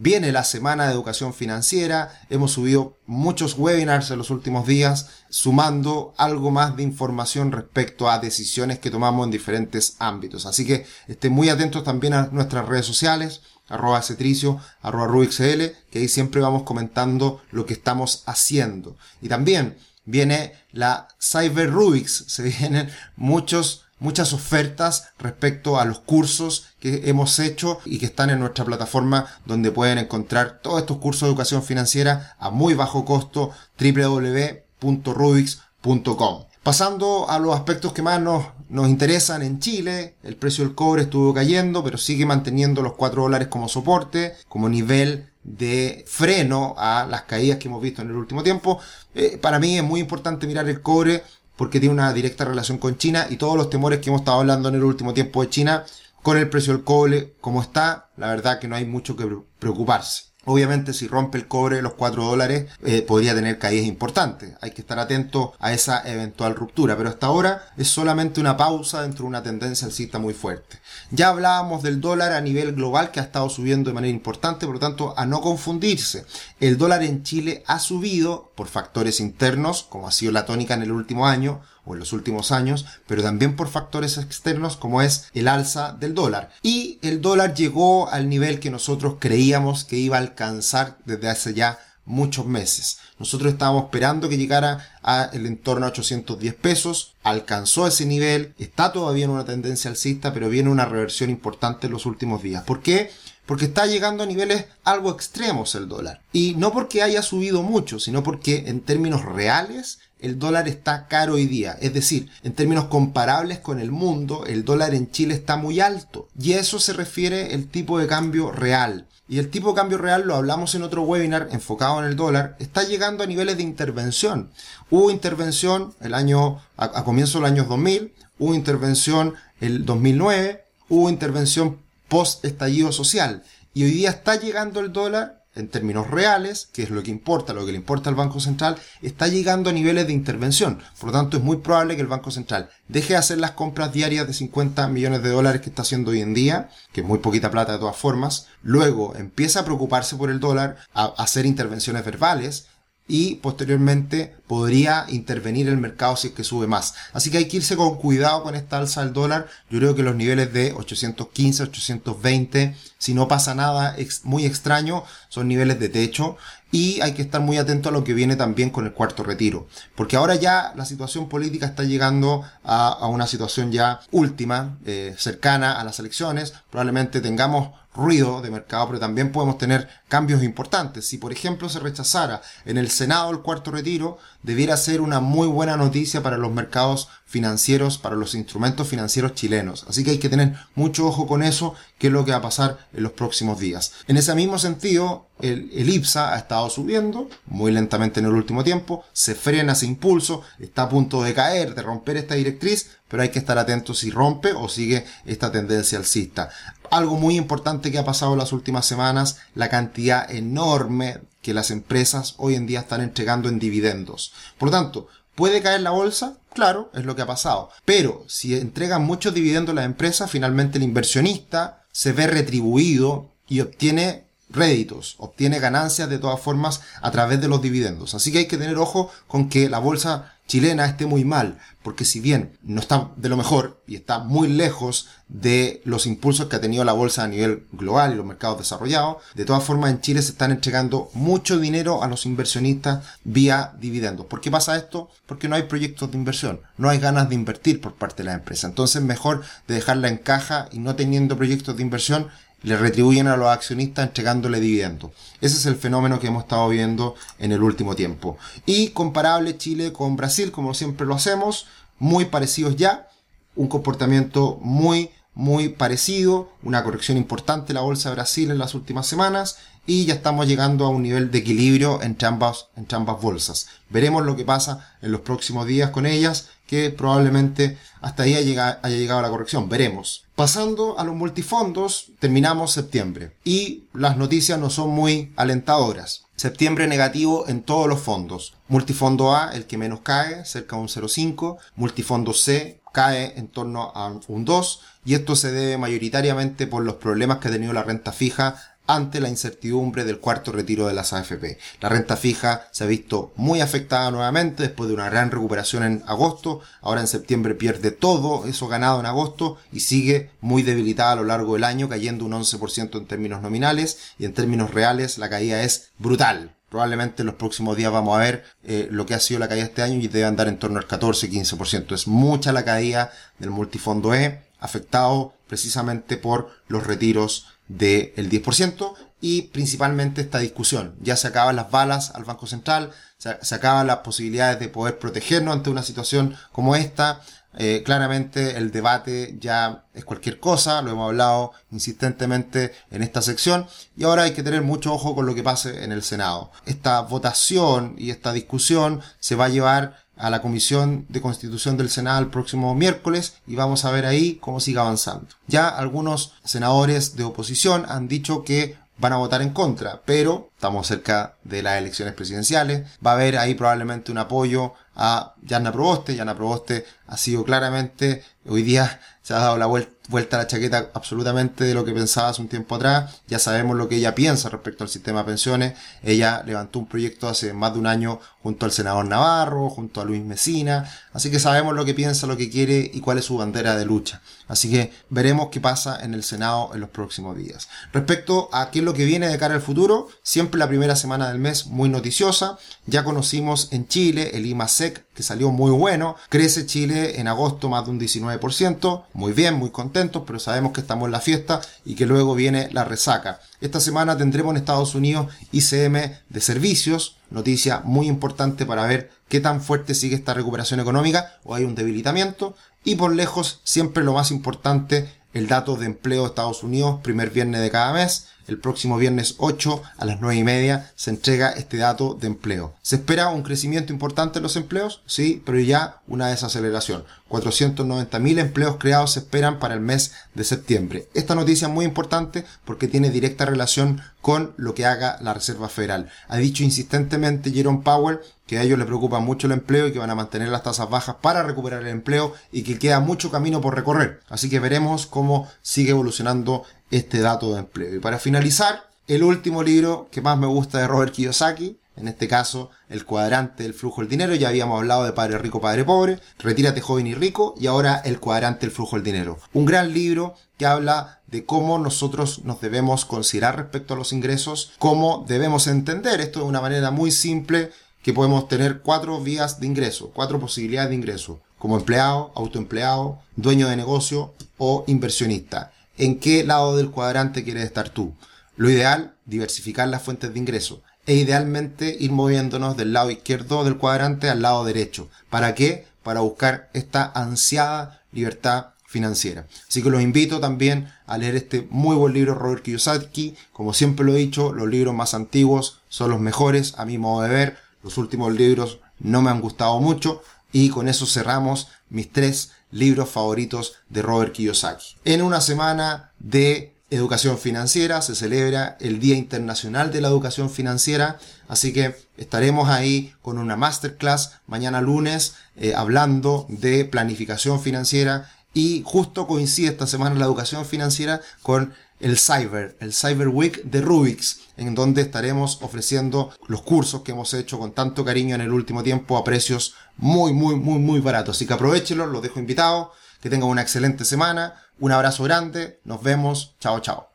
Viene 0.00 0.30
la 0.30 0.44
semana 0.44 0.86
de 0.86 0.92
educación 0.92 1.34
financiera, 1.34 2.20
hemos 2.30 2.52
subido 2.52 2.96
muchos 3.06 3.58
webinars 3.58 4.12
en 4.12 4.18
los 4.18 4.30
últimos 4.30 4.64
días, 4.64 5.08
sumando 5.28 6.14
algo 6.16 6.52
más 6.52 6.76
de 6.76 6.84
información 6.84 7.50
respecto 7.50 8.08
a 8.08 8.20
decisiones 8.20 8.78
que 8.78 8.92
tomamos 8.92 9.26
en 9.26 9.32
diferentes 9.32 9.96
ámbitos. 9.98 10.46
Así 10.46 10.64
que 10.64 10.86
estén 11.08 11.32
muy 11.32 11.48
atentos 11.48 11.82
también 11.82 12.14
a 12.14 12.28
nuestras 12.30 12.68
redes 12.68 12.86
sociales, 12.86 13.40
arroba 13.68 14.00
cetricio, 14.00 14.60
arroba 14.82 15.08
rubixl, 15.08 15.72
que 15.90 15.98
ahí 15.98 16.06
siempre 16.06 16.40
vamos 16.40 16.62
comentando 16.62 17.42
lo 17.50 17.66
que 17.66 17.74
estamos 17.74 18.22
haciendo. 18.26 18.96
Y 19.20 19.28
también 19.28 19.78
viene 20.04 20.52
la 20.70 21.08
Cyber 21.20 21.72
Rubix, 21.72 22.24
se 22.28 22.42
vienen 22.60 22.88
muchos 23.16 23.87
muchas 24.00 24.32
ofertas 24.32 25.10
respecto 25.18 25.78
a 25.78 25.84
los 25.84 26.00
cursos 26.00 26.68
que 26.80 27.08
hemos 27.08 27.38
hecho 27.38 27.78
y 27.84 27.98
que 27.98 28.06
están 28.06 28.30
en 28.30 28.40
nuestra 28.40 28.64
plataforma 28.64 29.26
donde 29.44 29.70
pueden 29.70 29.98
encontrar 29.98 30.60
todos 30.62 30.80
estos 30.80 30.96
cursos 30.98 31.22
de 31.22 31.28
educación 31.28 31.62
financiera 31.62 32.34
a 32.38 32.50
muy 32.50 32.74
bajo 32.74 33.04
costo 33.04 33.52
www.rubix.com. 33.78 36.44
Pasando 36.62 37.30
a 37.30 37.38
los 37.38 37.54
aspectos 37.54 37.92
que 37.92 38.02
más 38.02 38.20
nos, 38.20 38.46
nos 38.68 38.88
interesan 38.88 39.42
en 39.42 39.58
Chile, 39.58 40.16
el 40.22 40.36
precio 40.36 40.64
del 40.64 40.74
cobre 40.74 41.02
estuvo 41.02 41.32
cayendo, 41.32 41.82
pero 41.82 41.96
sigue 41.96 42.26
manteniendo 42.26 42.82
los 42.82 42.94
4 42.94 43.22
dólares 43.22 43.48
como 43.48 43.68
soporte, 43.68 44.34
como 44.48 44.68
nivel 44.68 45.30
de 45.44 46.04
freno 46.06 46.74
a 46.76 47.06
las 47.08 47.22
caídas 47.22 47.58
que 47.58 47.68
hemos 47.68 47.80
visto 47.80 48.02
en 48.02 48.10
el 48.10 48.16
último 48.16 48.42
tiempo. 48.42 48.80
Eh, 49.14 49.38
para 49.40 49.58
mí 49.58 49.78
es 49.78 49.84
muy 49.84 50.00
importante 50.00 50.46
mirar 50.46 50.68
el 50.68 50.82
cobre 50.82 51.22
porque 51.58 51.80
tiene 51.80 51.92
una 51.92 52.12
directa 52.14 52.44
relación 52.44 52.78
con 52.78 52.96
China 52.96 53.26
y 53.28 53.36
todos 53.36 53.56
los 53.56 53.68
temores 53.68 53.98
que 53.98 54.10
hemos 54.10 54.20
estado 54.20 54.38
hablando 54.38 54.68
en 54.68 54.76
el 54.76 54.84
último 54.84 55.12
tiempo 55.12 55.42
de 55.42 55.50
China 55.50 55.84
con 56.22 56.38
el 56.38 56.48
precio 56.48 56.72
del 56.72 56.84
cobre 56.84 57.34
como 57.40 57.60
está, 57.60 58.10
la 58.16 58.28
verdad 58.28 58.60
que 58.60 58.68
no 58.68 58.76
hay 58.76 58.86
mucho 58.86 59.16
que 59.16 59.26
preocuparse. 59.58 60.27
Obviamente 60.48 60.94
si 60.94 61.06
rompe 61.06 61.36
el 61.36 61.46
cobre 61.46 61.82
los 61.82 61.92
4 61.92 62.24
dólares 62.24 62.70
eh, 62.82 63.02
podría 63.02 63.34
tener 63.34 63.58
caídas 63.58 63.86
importantes. 63.86 64.54
Hay 64.62 64.70
que 64.70 64.80
estar 64.80 64.98
atento 64.98 65.52
a 65.58 65.74
esa 65.74 66.10
eventual 66.10 66.54
ruptura. 66.54 66.96
Pero 66.96 67.10
hasta 67.10 67.26
ahora 67.26 67.68
es 67.76 67.88
solamente 67.88 68.40
una 68.40 68.56
pausa 68.56 69.02
dentro 69.02 69.24
de 69.24 69.28
una 69.28 69.42
tendencia 69.42 69.86
alcista 69.86 70.18
muy 70.18 70.32
fuerte. 70.32 70.78
Ya 71.10 71.28
hablábamos 71.28 71.82
del 71.82 72.00
dólar 72.00 72.32
a 72.32 72.40
nivel 72.40 72.74
global 72.74 73.10
que 73.10 73.20
ha 73.20 73.24
estado 73.24 73.50
subiendo 73.50 73.90
de 73.90 73.94
manera 73.94 74.10
importante. 74.10 74.64
Por 74.64 74.76
lo 74.76 74.80
tanto, 74.80 75.12
a 75.18 75.26
no 75.26 75.42
confundirse. 75.42 76.24
El 76.60 76.78
dólar 76.78 77.02
en 77.02 77.24
Chile 77.24 77.62
ha 77.66 77.78
subido 77.78 78.50
por 78.54 78.68
factores 78.68 79.20
internos, 79.20 79.82
como 79.82 80.08
ha 80.08 80.12
sido 80.12 80.32
la 80.32 80.46
tónica 80.46 80.72
en 80.72 80.82
el 80.82 80.92
último 80.92 81.26
año 81.26 81.60
o 81.88 81.94
en 81.94 82.00
los 82.00 82.12
últimos 82.12 82.52
años, 82.52 82.84
pero 83.06 83.22
también 83.22 83.56
por 83.56 83.68
factores 83.68 84.18
externos 84.18 84.76
como 84.76 85.00
es 85.00 85.28
el 85.32 85.48
alza 85.48 85.96
del 85.98 86.14
dólar. 86.14 86.50
Y 86.62 86.98
el 87.02 87.22
dólar 87.22 87.54
llegó 87.54 88.10
al 88.10 88.28
nivel 88.28 88.60
que 88.60 88.70
nosotros 88.70 89.16
creíamos 89.18 89.84
que 89.84 89.96
iba 89.96 90.16
a 90.16 90.20
alcanzar 90.20 90.98
desde 91.06 91.28
hace 91.28 91.54
ya 91.54 91.78
muchos 92.04 92.46
meses. 92.46 92.98
Nosotros 93.18 93.52
estábamos 93.52 93.84
esperando 93.84 94.28
que 94.28 94.38
llegara 94.38 94.98
a 95.02 95.30
el 95.32 95.46
entorno 95.46 95.86
a 95.86 95.90
810 95.90 96.54
pesos, 96.54 97.14
alcanzó 97.22 97.86
ese 97.86 98.06
nivel, 98.06 98.54
está 98.58 98.92
todavía 98.92 99.24
en 99.24 99.30
una 99.30 99.44
tendencia 99.44 99.90
alcista, 99.90 100.32
pero 100.32 100.48
viene 100.48 100.70
una 100.70 100.86
reversión 100.86 101.30
importante 101.30 101.86
en 101.86 101.92
los 101.92 102.06
últimos 102.06 102.42
días. 102.42 102.64
¿Por 102.64 102.82
qué? 102.82 103.10
Porque 103.46 103.66
está 103.66 103.86
llegando 103.86 104.24
a 104.24 104.26
niveles 104.26 104.66
algo 104.84 105.10
extremos 105.10 105.74
el 105.74 105.88
dólar. 105.88 106.20
Y 106.32 106.54
no 106.56 106.72
porque 106.72 107.02
haya 107.02 107.22
subido 107.22 107.62
mucho, 107.62 107.98
sino 107.98 108.22
porque 108.22 108.64
en 108.66 108.80
términos 108.80 109.24
reales 109.24 110.00
el 110.20 110.38
dólar 110.38 110.68
está 110.68 111.06
caro 111.06 111.34
hoy 111.34 111.46
día. 111.46 111.76
Es 111.80 111.94
decir, 111.94 112.28
en 112.42 112.52
términos 112.52 112.86
comparables 112.86 113.58
con 113.58 113.80
el 113.80 113.90
mundo, 113.90 114.44
el 114.46 114.64
dólar 114.64 114.94
en 114.94 115.10
Chile 115.10 115.34
está 115.34 115.56
muy 115.56 115.80
alto. 115.80 116.28
Y 116.40 116.52
a 116.54 116.60
eso 116.60 116.80
se 116.80 116.92
refiere 116.92 117.54
el 117.54 117.68
tipo 117.68 117.98
de 117.98 118.06
cambio 118.06 118.50
real. 118.50 119.06
Y 119.28 119.38
el 119.38 119.50
tipo 119.50 119.68
de 119.68 119.74
cambio 119.74 119.98
real, 119.98 120.22
lo 120.26 120.36
hablamos 120.36 120.74
en 120.74 120.82
otro 120.82 121.02
webinar 121.02 121.48
enfocado 121.52 122.00
en 122.00 122.06
el 122.06 122.16
dólar, 122.16 122.56
está 122.58 122.84
llegando 122.84 123.22
a 123.22 123.26
niveles 123.26 123.58
de 123.58 123.62
intervención. 123.62 124.50
Hubo 124.90 125.10
intervención 125.10 125.94
el 126.00 126.14
año, 126.14 126.62
a, 126.78 126.84
a 126.84 127.04
comienzo 127.04 127.38
del 127.38 127.52
año 127.52 127.64
2000, 127.64 128.12
hubo 128.38 128.54
intervención 128.54 129.34
el 129.60 129.84
2009, 129.84 130.64
hubo 130.88 131.10
intervención 131.10 131.78
post 132.08 132.44
estallido 132.44 132.90
social. 132.90 133.42
Y 133.74 133.84
hoy 133.84 133.90
día 133.90 134.10
está 134.10 134.36
llegando 134.36 134.80
el 134.80 134.92
dólar 134.92 135.37
en 135.58 135.68
términos 135.68 136.10
reales, 136.10 136.68
que 136.72 136.82
es 136.82 136.90
lo 136.90 137.02
que 137.02 137.10
importa, 137.10 137.52
lo 137.52 137.66
que 137.66 137.72
le 137.72 137.78
importa 137.78 138.10
al 138.10 138.16
Banco 138.16 138.40
Central, 138.40 138.76
está 139.02 139.28
llegando 139.28 139.70
a 139.70 139.72
niveles 139.72 140.06
de 140.06 140.12
intervención. 140.12 140.80
Por 140.98 141.08
lo 141.08 141.12
tanto, 141.12 141.36
es 141.36 141.42
muy 141.42 141.58
probable 141.58 141.96
que 141.96 142.02
el 142.02 142.08
Banco 142.08 142.30
Central 142.30 142.70
deje 142.88 143.14
de 143.14 143.18
hacer 143.18 143.38
las 143.38 143.52
compras 143.52 143.92
diarias 143.92 144.26
de 144.26 144.34
50 144.34 144.88
millones 144.88 145.22
de 145.22 145.30
dólares 145.30 145.60
que 145.60 145.70
está 145.70 145.82
haciendo 145.82 146.10
hoy 146.10 146.20
en 146.20 146.34
día, 146.34 146.70
que 146.92 147.02
es 147.02 147.06
muy 147.06 147.18
poquita 147.18 147.50
plata 147.50 147.72
de 147.72 147.78
todas 147.78 147.96
formas, 147.96 148.46
luego 148.62 149.14
empieza 149.16 149.60
a 149.60 149.64
preocuparse 149.64 150.16
por 150.16 150.30
el 150.30 150.40
dólar, 150.40 150.76
a 150.94 151.06
hacer 151.18 151.46
intervenciones 151.46 152.04
verbales, 152.04 152.66
y 153.08 153.36
posteriormente 153.36 154.34
podría 154.46 155.06
intervenir 155.08 155.68
el 155.68 155.78
mercado 155.78 156.16
si 156.16 156.28
es 156.28 156.34
que 156.34 156.44
sube 156.44 156.66
más. 156.66 156.94
Así 157.14 157.30
que 157.30 157.38
hay 157.38 157.48
que 157.48 157.56
irse 157.56 157.74
con 157.74 157.96
cuidado 157.96 158.42
con 158.42 158.54
esta 158.54 158.78
alza 158.78 159.02
del 159.02 159.14
dólar. 159.14 159.48
Yo 159.70 159.78
creo 159.78 159.94
que 159.96 160.02
los 160.02 160.14
niveles 160.14 160.52
de 160.52 160.72
815, 160.72 161.62
820, 161.64 162.76
si 162.98 163.14
no 163.14 163.26
pasa 163.26 163.54
nada 163.54 163.96
muy 164.24 164.44
extraño, 164.44 165.04
son 165.30 165.48
niveles 165.48 165.80
de 165.80 165.88
techo 165.88 166.36
y 166.70 167.00
hay 167.00 167.14
que 167.14 167.22
estar 167.22 167.40
muy 167.40 167.56
atento 167.58 167.88
a 167.88 167.92
lo 167.92 168.04
que 168.04 168.14
viene 168.14 168.36
también 168.36 168.70
con 168.70 168.84
el 168.84 168.92
cuarto 168.92 169.22
retiro. 169.22 169.66
Porque 169.94 170.16
ahora 170.16 170.34
ya 170.34 170.72
la 170.76 170.84
situación 170.84 171.28
política 171.28 171.66
está 171.66 171.84
llegando 171.84 172.44
a, 172.64 173.06
una 173.08 173.26
situación 173.26 173.72
ya 173.72 174.00
última, 174.10 174.78
eh, 174.84 175.14
cercana 175.18 175.80
a 175.80 175.84
las 175.84 175.98
elecciones. 175.98 176.54
Probablemente 176.70 177.20
tengamos 177.20 177.70
ruido 177.94 178.40
de 178.40 178.50
mercado, 178.50 178.86
pero 178.86 179.00
también 179.00 179.32
podemos 179.32 179.58
tener 179.58 179.88
cambios 180.08 180.42
importantes. 180.42 181.06
Si, 181.06 181.18
por 181.18 181.32
ejemplo, 181.32 181.68
se 181.68 181.80
rechazara 181.80 182.42
en 182.64 182.78
el 182.78 182.90
Senado 182.90 183.30
el 183.30 183.40
cuarto 183.40 183.70
retiro, 183.70 184.18
debiera 184.42 184.76
ser 184.76 185.00
una 185.00 185.20
muy 185.20 185.48
buena 185.48 185.76
noticia 185.76 186.22
para 186.22 186.38
los 186.38 186.52
mercados 186.52 187.08
financieros, 187.28 187.98
para 187.98 188.16
los 188.16 188.34
instrumentos 188.34 188.88
financieros 188.88 189.34
chilenos. 189.34 189.84
Así 189.86 190.02
que 190.02 190.12
hay 190.12 190.18
que 190.18 190.30
tener 190.30 190.54
mucho 190.74 191.06
ojo 191.06 191.26
con 191.26 191.42
eso, 191.42 191.74
qué 191.98 192.06
es 192.06 192.12
lo 192.12 192.24
que 192.24 192.30
va 192.30 192.38
a 192.38 192.42
pasar 192.42 192.88
en 192.94 193.02
los 193.02 193.12
próximos 193.12 193.58
días. 193.58 193.92
En 194.08 194.16
ese 194.16 194.34
mismo 194.34 194.58
sentido, 194.58 195.26
el, 195.42 195.70
IPSA 195.70 196.32
ha 196.32 196.38
estado 196.38 196.70
subiendo 196.70 197.28
muy 197.44 197.70
lentamente 197.70 198.20
en 198.20 198.26
el 198.26 198.32
último 198.32 198.64
tiempo, 198.64 199.04
se 199.12 199.34
frena 199.34 199.74
ese 199.74 199.84
impulso, 199.84 200.40
está 200.58 200.84
a 200.84 200.88
punto 200.88 201.22
de 201.22 201.34
caer, 201.34 201.74
de 201.74 201.82
romper 201.82 202.16
esta 202.16 202.34
directriz, 202.34 202.92
pero 203.08 203.22
hay 203.22 203.28
que 203.28 203.40
estar 203.40 203.58
atentos 203.58 203.98
si 203.98 204.10
rompe 204.10 204.54
o 204.54 204.66
sigue 204.70 205.04
esta 205.26 205.52
tendencia 205.52 205.98
alcista. 205.98 206.48
Algo 206.90 207.16
muy 207.16 207.36
importante 207.36 207.92
que 207.92 207.98
ha 207.98 208.06
pasado 208.06 208.32
en 208.32 208.38
las 208.38 208.54
últimas 208.54 208.86
semanas, 208.86 209.36
la 209.54 209.68
cantidad 209.68 210.30
enorme 210.30 211.18
que 211.42 211.52
las 211.52 211.70
empresas 211.70 212.36
hoy 212.38 212.54
en 212.54 212.66
día 212.66 212.80
están 212.80 213.02
entregando 213.02 213.50
en 213.50 213.58
dividendos. 213.58 214.32
Por 214.56 214.70
lo 214.70 214.72
tanto, 214.72 215.08
¿Puede 215.38 215.62
caer 215.62 215.82
la 215.82 215.90
bolsa? 215.90 216.36
Claro, 216.58 216.90
es 216.92 217.04
lo 217.04 217.14
que 217.14 217.22
ha 217.22 217.26
pasado. 217.26 217.70
Pero 217.84 218.24
si 218.26 218.56
entregan 218.56 219.04
muchos 219.04 219.32
dividendos 219.32 219.76
las 219.76 219.84
empresas, 219.84 220.28
finalmente 220.28 220.78
el 220.78 220.82
inversionista 220.82 221.84
se 221.92 222.10
ve 222.10 222.26
retribuido 222.26 223.30
y 223.46 223.60
obtiene 223.60 224.24
réditos, 224.50 225.14
obtiene 225.18 225.60
ganancias 225.60 226.08
de 226.08 226.18
todas 226.18 226.40
formas 226.40 226.80
a 227.00 227.12
través 227.12 227.40
de 227.40 227.46
los 227.46 227.62
dividendos. 227.62 228.16
Así 228.16 228.32
que 228.32 228.38
hay 228.38 228.48
que 228.48 228.56
tener 228.56 228.76
ojo 228.76 229.12
con 229.28 229.48
que 229.48 229.68
la 229.68 229.78
bolsa 229.78 230.34
chilena 230.48 230.86
esté 230.86 231.06
muy 231.06 231.24
mal, 231.24 231.58
porque 231.82 232.04
si 232.04 232.18
bien 232.20 232.58
no 232.62 232.80
está 232.80 233.10
de 233.16 233.28
lo 233.28 233.36
mejor 233.36 233.80
y 233.86 233.94
está 233.94 234.18
muy 234.18 234.48
lejos 234.48 235.08
de 235.28 235.80
los 235.84 236.06
impulsos 236.06 236.46
que 236.46 236.56
ha 236.56 236.60
tenido 236.60 236.84
la 236.84 236.94
bolsa 236.94 237.22
a 237.22 237.28
nivel 237.28 237.66
global 237.72 238.12
y 238.12 238.16
los 238.16 238.26
mercados 238.26 238.58
desarrollados, 238.58 239.18
de 239.34 239.44
todas 239.44 239.62
formas 239.62 239.90
en 239.90 240.00
Chile 240.00 240.22
se 240.22 240.32
están 240.32 240.50
entregando 240.50 241.10
mucho 241.12 241.58
dinero 241.58 242.02
a 242.02 242.08
los 242.08 242.26
inversionistas 242.26 243.04
vía 243.24 243.74
dividendos. 243.78 244.26
¿Por 244.26 244.40
qué 244.40 244.50
pasa 244.50 244.76
esto? 244.76 245.10
Porque 245.26 245.48
no 245.48 245.54
hay 245.54 245.64
proyectos 245.64 246.10
de 246.10 246.16
inversión, 246.16 246.60
no 246.78 246.88
hay 246.88 246.98
ganas 246.98 247.28
de 247.28 247.34
invertir 247.34 247.80
por 247.80 247.94
parte 247.94 248.22
de 248.22 248.30
la 248.30 248.34
empresa. 248.34 248.66
Entonces 248.66 249.02
mejor 249.02 249.42
de 249.68 249.74
dejarla 249.74 250.08
en 250.08 250.16
caja 250.16 250.68
y 250.72 250.78
no 250.78 250.96
teniendo 250.96 251.36
proyectos 251.36 251.76
de 251.76 251.82
inversión 251.82 252.28
le 252.62 252.76
retribuyen 252.76 253.28
a 253.28 253.36
los 253.36 253.48
accionistas 253.48 254.06
entregándole 254.06 254.60
dividendos. 254.60 255.12
Ese 255.40 255.56
es 255.56 255.66
el 255.66 255.76
fenómeno 255.76 256.18
que 256.18 256.26
hemos 256.26 256.42
estado 256.42 256.68
viendo 256.68 257.14
en 257.38 257.52
el 257.52 257.62
último 257.62 257.94
tiempo. 257.94 258.36
Y 258.66 258.88
comparable 258.88 259.56
Chile 259.56 259.92
con 259.92 260.16
Brasil, 260.16 260.50
como 260.50 260.74
siempre 260.74 261.06
lo 261.06 261.14
hacemos, 261.14 261.66
muy 261.98 262.26
parecidos 262.26 262.76
ya, 262.76 263.08
un 263.54 263.68
comportamiento 263.68 264.58
muy, 264.60 265.10
muy 265.38 265.68
parecido, 265.68 266.50
una 266.64 266.82
corrección 266.82 267.16
importante 267.16 267.72
la 267.72 267.80
bolsa 267.80 268.08
de 268.08 268.16
Brasil 268.16 268.50
en 268.50 268.58
las 268.58 268.74
últimas 268.74 269.06
semanas 269.06 269.58
y 269.86 270.04
ya 270.04 270.14
estamos 270.14 270.48
llegando 270.48 270.84
a 270.84 270.88
un 270.88 271.00
nivel 271.00 271.30
de 271.30 271.38
equilibrio 271.38 272.02
entre 272.02 272.26
ambas, 272.26 272.66
entre 272.76 272.96
ambas 272.96 273.22
bolsas. 273.22 273.68
Veremos 273.88 274.26
lo 274.26 274.34
que 274.34 274.44
pasa 274.44 274.96
en 275.00 275.12
los 275.12 275.20
próximos 275.20 275.64
días 275.64 275.90
con 275.90 276.06
ellas, 276.06 276.48
que 276.66 276.90
probablemente 276.90 277.78
hasta 278.00 278.24
ahí 278.24 278.34
haya, 278.34 278.80
haya 278.82 278.96
llegado 278.96 279.22
la 279.22 279.30
corrección. 279.30 279.68
Veremos. 279.68 280.24
Pasando 280.34 280.98
a 280.98 281.04
los 281.04 281.14
multifondos, 281.14 282.10
terminamos 282.18 282.72
septiembre 282.72 283.36
y 283.44 283.84
las 283.94 284.16
noticias 284.16 284.58
no 284.58 284.70
son 284.70 284.90
muy 284.90 285.32
alentadoras. 285.36 286.24
Septiembre 286.34 286.88
negativo 286.88 287.48
en 287.48 287.62
todos 287.62 287.86
los 287.88 288.00
fondos. 288.00 288.54
Multifondo 288.66 289.36
A, 289.36 289.52
el 289.54 289.66
que 289.66 289.78
menos 289.78 290.00
cae, 290.00 290.44
cerca 290.44 290.74
de 290.74 290.82
un 290.82 290.88
0,5. 290.88 291.58
Multifondo 291.76 292.32
C 292.32 292.80
cae 292.92 293.38
en 293.38 293.48
torno 293.48 293.92
a 293.94 294.12
un 294.28 294.44
2 294.44 294.80
y 295.08 295.14
esto 295.14 295.36
se 295.36 295.52
debe 295.52 295.78
mayoritariamente 295.78 296.66
por 296.66 296.84
los 296.84 296.96
problemas 296.96 297.38
que 297.38 297.48
ha 297.48 297.50
tenido 297.50 297.72
la 297.72 297.82
renta 297.82 298.12
fija 298.12 298.76
ante 298.86 299.20
la 299.20 299.30
incertidumbre 299.30 300.04
del 300.04 300.18
cuarto 300.18 300.52
retiro 300.52 300.86
de 300.86 300.92
las 300.92 301.14
AFP. 301.14 301.56
La 301.80 301.88
renta 301.88 302.14
fija 302.14 302.68
se 302.72 302.84
ha 302.84 302.86
visto 302.86 303.32
muy 303.34 303.62
afectada 303.62 304.10
nuevamente 304.10 304.64
después 304.64 304.86
de 304.86 304.94
una 304.94 305.08
gran 305.08 305.30
recuperación 305.30 305.82
en 305.82 306.02
agosto. 306.06 306.60
Ahora 306.82 307.00
en 307.00 307.06
septiembre 307.06 307.54
pierde 307.54 307.90
todo 307.90 308.46
eso 308.46 308.68
ganado 308.68 309.00
en 309.00 309.06
agosto 309.06 309.56
y 309.72 309.80
sigue 309.80 310.30
muy 310.42 310.62
debilitada 310.62 311.12
a 311.12 311.16
lo 311.16 311.24
largo 311.24 311.54
del 311.54 311.64
año, 311.64 311.88
cayendo 311.88 312.26
un 312.26 312.32
11% 312.32 312.98
en 312.98 313.06
términos 313.06 313.40
nominales 313.40 314.12
y 314.18 314.26
en 314.26 314.34
términos 314.34 314.74
reales 314.74 315.16
la 315.16 315.30
caída 315.30 315.62
es 315.62 315.88
brutal. 315.96 316.54
Probablemente 316.68 317.22
en 317.22 317.28
los 317.28 317.36
próximos 317.36 317.78
días 317.78 317.90
vamos 317.90 318.14
a 318.14 318.20
ver 318.20 318.44
eh, 318.62 318.88
lo 318.90 319.06
que 319.06 319.14
ha 319.14 319.20
sido 319.20 319.40
la 319.40 319.48
caída 319.48 319.64
este 319.64 319.80
año 319.80 319.94
y 319.94 320.08
debe 320.08 320.26
andar 320.26 320.48
en 320.48 320.58
torno 320.58 320.78
al 320.78 320.86
14-15%. 320.86 321.94
Es 321.94 322.06
mucha 322.06 322.52
la 322.52 322.66
caída 322.66 323.10
del 323.38 323.48
multifondo 323.48 324.14
E, 324.14 324.47
afectado 324.60 325.34
precisamente 325.46 326.16
por 326.16 326.50
los 326.68 326.86
retiros 326.86 327.46
del 327.68 328.30
10% 328.30 328.94
y 329.20 329.42
principalmente 329.42 330.20
esta 330.20 330.38
discusión. 330.38 330.94
Ya 331.00 331.16
se 331.16 331.28
acaban 331.28 331.56
las 331.56 331.70
balas 331.70 332.12
al 332.14 332.24
Banco 332.24 332.46
Central, 332.46 332.92
se, 333.18 333.54
acaban 333.54 333.86
las 333.86 333.98
posibilidades 333.98 334.60
de 334.60 334.68
poder 334.68 334.98
protegernos 334.98 335.54
ante 335.54 335.70
una 335.70 335.82
situación 335.82 336.36
como 336.52 336.76
esta. 336.76 337.20
Eh, 337.60 337.82
claramente 337.84 338.56
el 338.56 338.70
debate 338.70 339.36
ya 339.40 339.84
es 339.94 340.04
cualquier 340.04 340.38
cosa, 340.38 340.82
lo 340.82 340.90
hemos 340.92 341.08
hablado 341.08 341.52
insistentemente 341.72 342.72
en 342.90 343.02
esta 343.02 343.22
sección 343.22 343.66
y 343.96 344.04
ahora 344.04 344.24
hay 344.24 344.32
que 344.32 344.44
tener 344.44 344.62
mucho 344.62 344.92
ojo 344.92 345.16
con 345.16 345.26
lo 345.26 345.34
que 345.34 345.42
pase 345.42 345.82
en 345.82 345.90
el 345.90 346.02
Senado. 346.02 346.52
Esta 346.66 347.00
votación 347.00 347.96
y 347.98 348.10
esta 348.10 348.32
discusión 348.32 349.00
se 349.18 349.34
va 349.34 349.46
a 349.46 349.48
llevar 349.48 349.96
a 350.18 350.30
la 350.30 350.42
Comisión 350.42 351.06
de 351.08 351.20
Constitución 351.20 351.76
del 351.76 351.90
Senado 351.90 352.20
el 352.20 352.28
próximo 352.28 352.74
miércoles 352.74 353.34
y 353.46 353.56
vamos 353.56 353.84
a 353.84 353.90
ver 353.90 354.06
ahí 354.06 354.36
cómo 354.40 354.60
sigue 354.60 354.78
avanzando. 354.78 355.28
Ya 355.46 355.68
algunos 355.68 356.34
senadores 356.44 357.16
de 357.16 357.24
oposición 357.24 357.86
han 357.88 358.08
dicho 358.08 358.44
que 358.44 358.76
van 358.98 359.12
a 359.12 359.16
votar 359.16 359.42
en 359.42 359.50
contra, 359.50 360.02
pero 360.04 360.50
estamos 360.54 360.86
cerca 360.86 361.36
de 361.44 361.62
las 361.62 361.78
elecciones 361.78 362.14
presidenciales. 362.14 362.88
Va 363.04 363.12
a 363.12 363.14
haber 363.14 363.38
ahí 363.38 363.54
probablemente 363.54 364.12
un 364.12 364.18
apoyo 364.18 364.74
a 364.96 365.34
Yana 365.42 365.72
Proboste. 365.72 366.16
Yana 366.16 366.34
Proboste 366.34 366.84
ha 367.06 367.16
sido 367.16 367.44
claramente, 367.44 368.24
hoy 368.46 368.62
día 368.62 369.00
se 369.22 369.34
ha 369.34 369.38
dado 369.38 369.56
la 369.56 369.66
vuelta 369.66 369.97
vuelta 370.08 370.36
a 370.36 370.40
la 370.40 370.46
chaqueta 370.46 370.90
absolutamente 370.94 371.64
de 371.64 371.74
lo 371.74 371.84
que 371.84 371.92
pensaba 371.92 372.30
hace 372.30 372.42
un 372.42 372.48
tiempo 372.48 372.74
atrás. 372.74 373.20
Ya 373.28 373.38
sabemos 373.38 373.76
lo 373.76 373.88
que 373.88 373.96
ella 373.96 374.14
piensa 374.14 374.48
respecto 374.48 374.82
al 374.82 374.90
sistema 374.90 375.20
de 375.20 375.26
pensiones. 375.26 375.74
Ella 376.02 376.42
levantó 376.46 376.78
un 376.78 376.86
proyecto 376.86 377.28
hace 377.28 377.52
más 377.52 377.74
de 377.74 377.78
un 377.78 377.86
año 377.86 378.18
junto 378.42 378.64
al 378.64 378.72
senador 378.72 379.04
Navarro, 379.04 379.68
junto 379.68 380.00
a 380.00 380.04
Luis 380.04 380.24
Mesina. 380.24 380.90
Así 381.12 381.30
que 381.30 381.38
sabemos 381.38 381.74
lo 381.74 381.84
que 381.84 381.94
piensa, 381.94 382.26
lo 382.26 382.36
que 382.36 382.50
quiere 382.50 382.90
y 382.92 383.00
cuál 383.00 383.18
es 383.18 383.26
su 383.26 383.36
bandera 383.36 383.76
de 383.76 383.84
lucha. 383.84 384.22
Así 384.46 384.70
que 384.70 384.92
veremos 385.10 385.48
qué 385.50 385.60
pasa 385.60 385.98
en 386.02 386.14
el 386.14 386.24
Senado 386.24 386.70
en 386.72 386.80
los 386.80 386.88
próximos 386.88 387.36
días. 387.36 387.68
Respecto 387.92 388.48
a 388.52 388.70
qué 388.70 388.78
es 388.78 388.84
lo 388.84 388.94
que 388.94 389.04
viene 389.04 389.28
de 389.28 389.38
cara 389.38 389.54
al 389.54 389.60
futuro, 389.60 390.08
siempre 390.22 390.58
la 390.58 390.68
primera 390.68 390.96
semana 390.96 391.28
del 391.28 391.38
mes 391.38 391.66
muy 391.66 391.90
noticiosa. 391.90 392.56
Ya 392.86 393.04
conocimos 393.04 393.68
en 393.72 393.86
Chile 393.88 394.30
el 394.32 394.46
IMASEC 394.46 395.04
que 395.14 395.22
salió 395.22 395.50
muy 395.50 395.72
bueno. 395.72 396.16
Crece 396.30 396.64
Chile 396.64 397.20
en 397.20 397.28
agosto 397.28 397.68
más 397.68 397.84
de 397.84 397.90
un 397.90 398.00
19%. 398.00 399.04
Muy 399.12 399.32
bien, 399.32 399.54
muy 399.56 399.70
contento 399.70 399.97
pero 400.26 400.38
sabemos 400.38 400.72
que 400.72 400.80
estamos 400.80 401.06
en 401.06 401.12
la 401.12 401.20
fiesta 401.20 401.60
y 401.84 401.94
que 401.94 402.06
luego 402.06 402.34
viene 402.34 402.68
la 402.72 402.84
resaca. 402.84 403.40
Esta 403.60 403.80
semana 403.80 404.16
tendremos 404.16 404.52
en 404.52 404.58
Estados 404.58 404.94
Unidos 404.94 405.32
ICM 405.52 406.12
de 406.28 406.40
servicios, 406.40 407.16
noticia 407.30 407.80
muy 407.84 408.06
importante 408.06 408.64
para 408.64 408.86
ver 408.86 409.10
qué 409.28 409.40
tan 409.40 409.60
fuerte 409.60 409.94
sigue 409.94 410.16
esta 410.16 410.34
recuperación 410.34 410.80
económica 410.80 411.38
o 411.44 411.54
hay 411.54 411.64
un 411.64 411.74
debilitamiento. 411.74 412.54
Y 412.84 412.94
por 412.94 413.14
lejos, 413.14 413.60
siempre 413.64 414.04
lo 414.04 414.12
más 414.12 414.30
importante, 414.30 415.08
el 415.32 415.48
dato 415.48 415.76
de 415.76 415.86
empleo 415.86 416.22
de 416.22 416.28
Estados 416.28 416.62
Unidos, 416.62 417.00
primer 417.02 417.30
viernes 417.30 417.60
de 417.60 417.70
cada 417.70 417.92
mes. 417.92 418.28
El 418.48 418.58
próximo 418.58 418.96
viernes 418.96 419.34
8 419.36 419.82
a 419.98 420.04
las 420.06 420.22
9 420.22 420.36
y 420.36 420.42
media 420.42 420.90
se 420.96 421.10
entrega 421.10 421.50
este 421.50 421.76
dato 421.76 422.14
de 422.18 422.28
empleo. 422.28 422.74
¿Se 422.80 422.96
espera 422.96 423.28
un 423.28 423.42
crecimiento 423.42 423.92
importante 423.92 424.38
en 424.38 424.42
los 424.42 424.56
empleos? 424.56 425.02
Sí, 425.04 425.42
pero 425.44 425.60
ya 425.60 426.00
una 426.06 426.28
desaceleración. 426.28 427.04
490.000 427.28 428.38
empleos 428.38 428.76
creados 428.78 429.12
se 429.12 429.20
esperan 429.20 429.58
para 429.58 429.74
el 429.74 429.80
mes 429.80 430.14
de 430.34 430.44
septiembre. 430.44 431.08
Esta 431.12 431.34
noticia 431.34 431.68
es 431.68 431.74
muy 431.74 431.84
importante 431.84 432.46
porque 432.64 432.88
tiene 432.88 433.10
directa 433.10 433.44
relación 433.44 434.00
con 434.22 434.54
lo 434.56 434.74
que 434.74 434.86
haga 434.86 435.18
la 435.20 435.34
Reserva 435.34 435.68
Federal. 435.68 436.08
Ha 436.28 436.38
dicho 436.38 436.64
insistentemente 436.64 437.50
Jerome 437.50 437.82
Powell 437.84 438.20
que 438.46 438.58
a 438.58 438.62
ellos 438.62 438.78
les 438.78 438.86
preocupa 438.86 439.20
mucho 439.20 439.46
el 439.46 439.52
empleo 439.52 439.86
y 439.86 439.92
que 439.92 439.98
van 439.98 440.08
a 440.08 440.14
mantener 440.14 440.48
las 440.48 440.62
tasas 440.62 440.88
bajas 440.88 441.16
para 441.20 441.42
recuperar 441.42 441.82
el 441.82 441.88
empleo 441.88 442.32
y 442.50 442.62
que 442.62 442.78
queda 442.78 442.98
mucho 442.98 443.30
camino 443.30 443.60
por 443.60 443.76
recorrer. 443.76 444.20
Así 444.30 444.48
que 444.48 444.58
veremos 444.58 445.06
cómo 445.06 445.46
sigue 445.60 445.90
evolucionando 445.90 446.64
este 446.90 447.20
dato 447.20 447.52
de 447.52 447.60
empleo. 447.60 447.94
Y 447.94 448.00
para 448.00 448.18
finalizar, 448.18 448.88
el 449.06 449.22
último 449.22 449.62
libro 449.62 450.08
que 450.10 450.20
más 450.20 450.38
me 450.38 450.46
gusta 450.46 450.78
de 450.78 450.86
Robert 450.86 451.12
Kiyosaki, 451.12 451.78
en 451.96 452.08
este 452.08 452.28
caso 452.28 452.70
el 452.88 453.04
cuadrante 453.04 453.64
del 453.64 453.74
flujo 453.74 454.00
del 454.00 454.10
dinero, 454.10 454.34
ya 454.34 454.48
habíamos 454.48 454.78
hablado 454.78 455.04
de 455.04 455.12
Padre 455.12 455.38
Rico, 455.38 455.60
Padre 455.60 455.84
Pobre, 455.84 456.20
Retírate 456.38 456.80
joven 456.80 457.06
y 457.06 457.14
rico 457.14 457.54
y 457.58 457.66
ahora 457.66 458.00
el 458.04 458.20
cuadrante 458.20 458.66
del 458.66 458.70
flujo 458.70 458.96
del 458.96 459.04
dinero. 459.04 459.38
Un 459.52 459.64
gran 459.64 459.92
libro 459.92 460.34
que 460.56 460.66
habla 460.66 461.20
de 461.26 461.44
cómo 461.44 461.78
nosotros 461.78 462.44
nos 462.44 462.60
debemos 462.60 463.04
considerar 463.04 463.56
respecto 463.56 463.94
a 463.94 463.96
los 463.96 464.12
ingresos, 464.12 464.72
cómo 464.78 465.24
debemos 465.26 465.66
entender 465.66 466.20
esto 466.20 466.40
de 466.40 466.46
una 466.46 466.60
manera 466.60 466.90
muy 466.90 467.10
simple, 467.10 467.70
que 468.02 468.12
podemos 468.12 468.48
tener 468.48 468.80
cuatro 468.80 469.20
vías 469.20 469.60
de 469.60 469.66
ingreso, 469.66 470.10
cuatro 470.14 470.38
posibilidades 470.38 470.90
de 470.90 470.96
ingreso, 470.96 471.40
como 471.58 471.76
empleado, 471.76 472.32
autoempleado, 472.34 473.18
dueño 473.36 473.68
de 473.68 473.76
negocio 473.76 474.34
o 474.56 474.84
inversionista. 474.86 475.72
¿En 475.98 476.20
qué 476.20 476.44
lado 476.44 476.76
del 476.76 476.92
cuadrante 476.92 477.42
quieres 477.42 477.64
estar 477.64 477.90
tú? 477.90 478.14
Lo 478.56 478.70
ideal, 478.70 479.14
diversificar 479.26 479.88
las 479.88 480.02
fuentes 480.02 480.32
de 480.32 480.38
ingreso 480.38 480.80
e 481.06 481.14
idealmente 481.14 481.96
ir 481.98 482.12
moviéndonos 482.12 482.76
del 482.76 482.92
lado 482.92 483.10
izquierdo 483.10 483.64
del 483.64 483.78
cuadrante 483.78 484.30
al 484.30 484.40
lado 484.40 484.64
derecho. 484.64 485.08
¿Para 485.28 485.56
qué? 485.56 485.86
Para 486.04 486.20
buscar 486.20 486.70
esta 486.72 487.10
ansiada 487.14 488.00
libertad 488.12 488.66
financiera. 488.86 489.46
Así 489.68 489.82
que 489.82 489.90
los 489.90 490.00
invito 490.00 490.38
también 490.38 490.88
a 491.06 491.18
leer 491.18 491.34
este 491.34 491.66
muy 491.68 491.96
buen 491.96 492.14
libro 492.14 492.34
Robert 492.34 492.62
Kiyosaki. 492.62 493.34
Como 493.52 493.74
siempre 493.74 494.06
lo 494.06 494.14
he 494.14 494.18
dicho, 494.18 494.52
los 494.52 494.68
libros 494.68 494.94
más 494.94 495.14
antiguos 495.14 495.80
son 495.88 496.10
los 496.10 496.20
mejores 496.20 496.74
a 496.78 496.84
mi 496.84 496.96
modo 496.96 497.22
de 497.22 497.30
ver. 497.30 497.58
Los 497.82 497.98
últimos 497.98 498.32
libros 498.32 498.78
no 499.00 499.20
me 499.20 499.30
han 499.30 499.40
gustado 499.40 499.80
mucho 499.80 500.22
y 500.52 500.70
con 500.70 500.88
eso 500.88 501.06
cerramos 501.06 501.68
mis 501.90 502.12
tres 502.12 502.52
libros 502.70 503.08
favoritos 503.08 503.74
de 503.88 504.02
Robert 504.02 504.32
Kiyosaki. 504.32 504.96
En 505.04 505.22
una 505.22 505.40
semana 505.40 506.12
de 506.18 506.74
educación 506.90 507.38
financiera 507.38 508.00
se 508.00 508.14
celebra 508.14 508.76
el 508.80 508.98
Día 508.98 509.16
Internacional 509.16 509.92
de 509.92 510.00
la 510.00 510.08
Educación 510.08 510.50
Financiera, 510.50 511.18
así 511.48 511.72
que 511.72 511.94
estaremos 512.16 512.68
ahí 512.70 513.14
con 513.20 513.38
una 513.38 513.56
masterclass 513.56 514.32
mañana 514.46 514.80
lunes 514.80 515.34
eh, 515.56 515.74
hablando 515.74 516.46
de 516.48 516.84
planificación 516.84 517.60
financiera 517.60 518.30
y 518.54 518.82
justo 518.84 519.26
coincide 519.26 519.68
esta 519.68 519.86
semana 519.86 520.16
la 520.16 520.24
educación 520.24 520.64
financiera 520.64 521.20
con 521.42 521.74
el 522.00 522.18
Cyber, 522.18 522.76
el 522.80 522.92
Cyber 522.92 523.28
Week 523.28 523.62
de 523.64 523.80
Rubix, 523.80 524.40
en 524.56 524.74
donde 524.74 525.02
estaremos 525.02 525.58
ofreciendo 525.62 526.32
los 526.46 526.62
cursos 526.62 527.02
que 527.02 527.12
hemos 527.12 527.34
hecho 527.34 527.58
con 527.58 527.72
tanto 527.72 528.04
cariño 528.04 528.34
en 528.34 528.40
el 528.40 528.52
último 528.52 528.82
tiempo 528.82 529.16
a 529.16 529.24
precios 529.24 529.74
muy, 529.96 530.32
muy, 530.32 530.56
muy, 530.56 530.78
muy 530.78 531.00
baratos. 531.00 531.36
Así 531.36 531.46
que 531.46 531.54
aprovechenlos, 531.54 532.08
los 532.08 532.22
dejo 532.22 532.38
invitados, 532.38 532.88
que 533.20 533.30
tengan 533.30 533.48
una 533.48 533.62
excelente 533.62 534.04
semana, 534.04 534.54
un 534.78 534.92
abrazo 534.92 535.24
grande, 535.24 535.80
nos 535.84 536.02
vemos, 536.02 536.54
chao, 536.60 536.80
chao. 536.80 537.08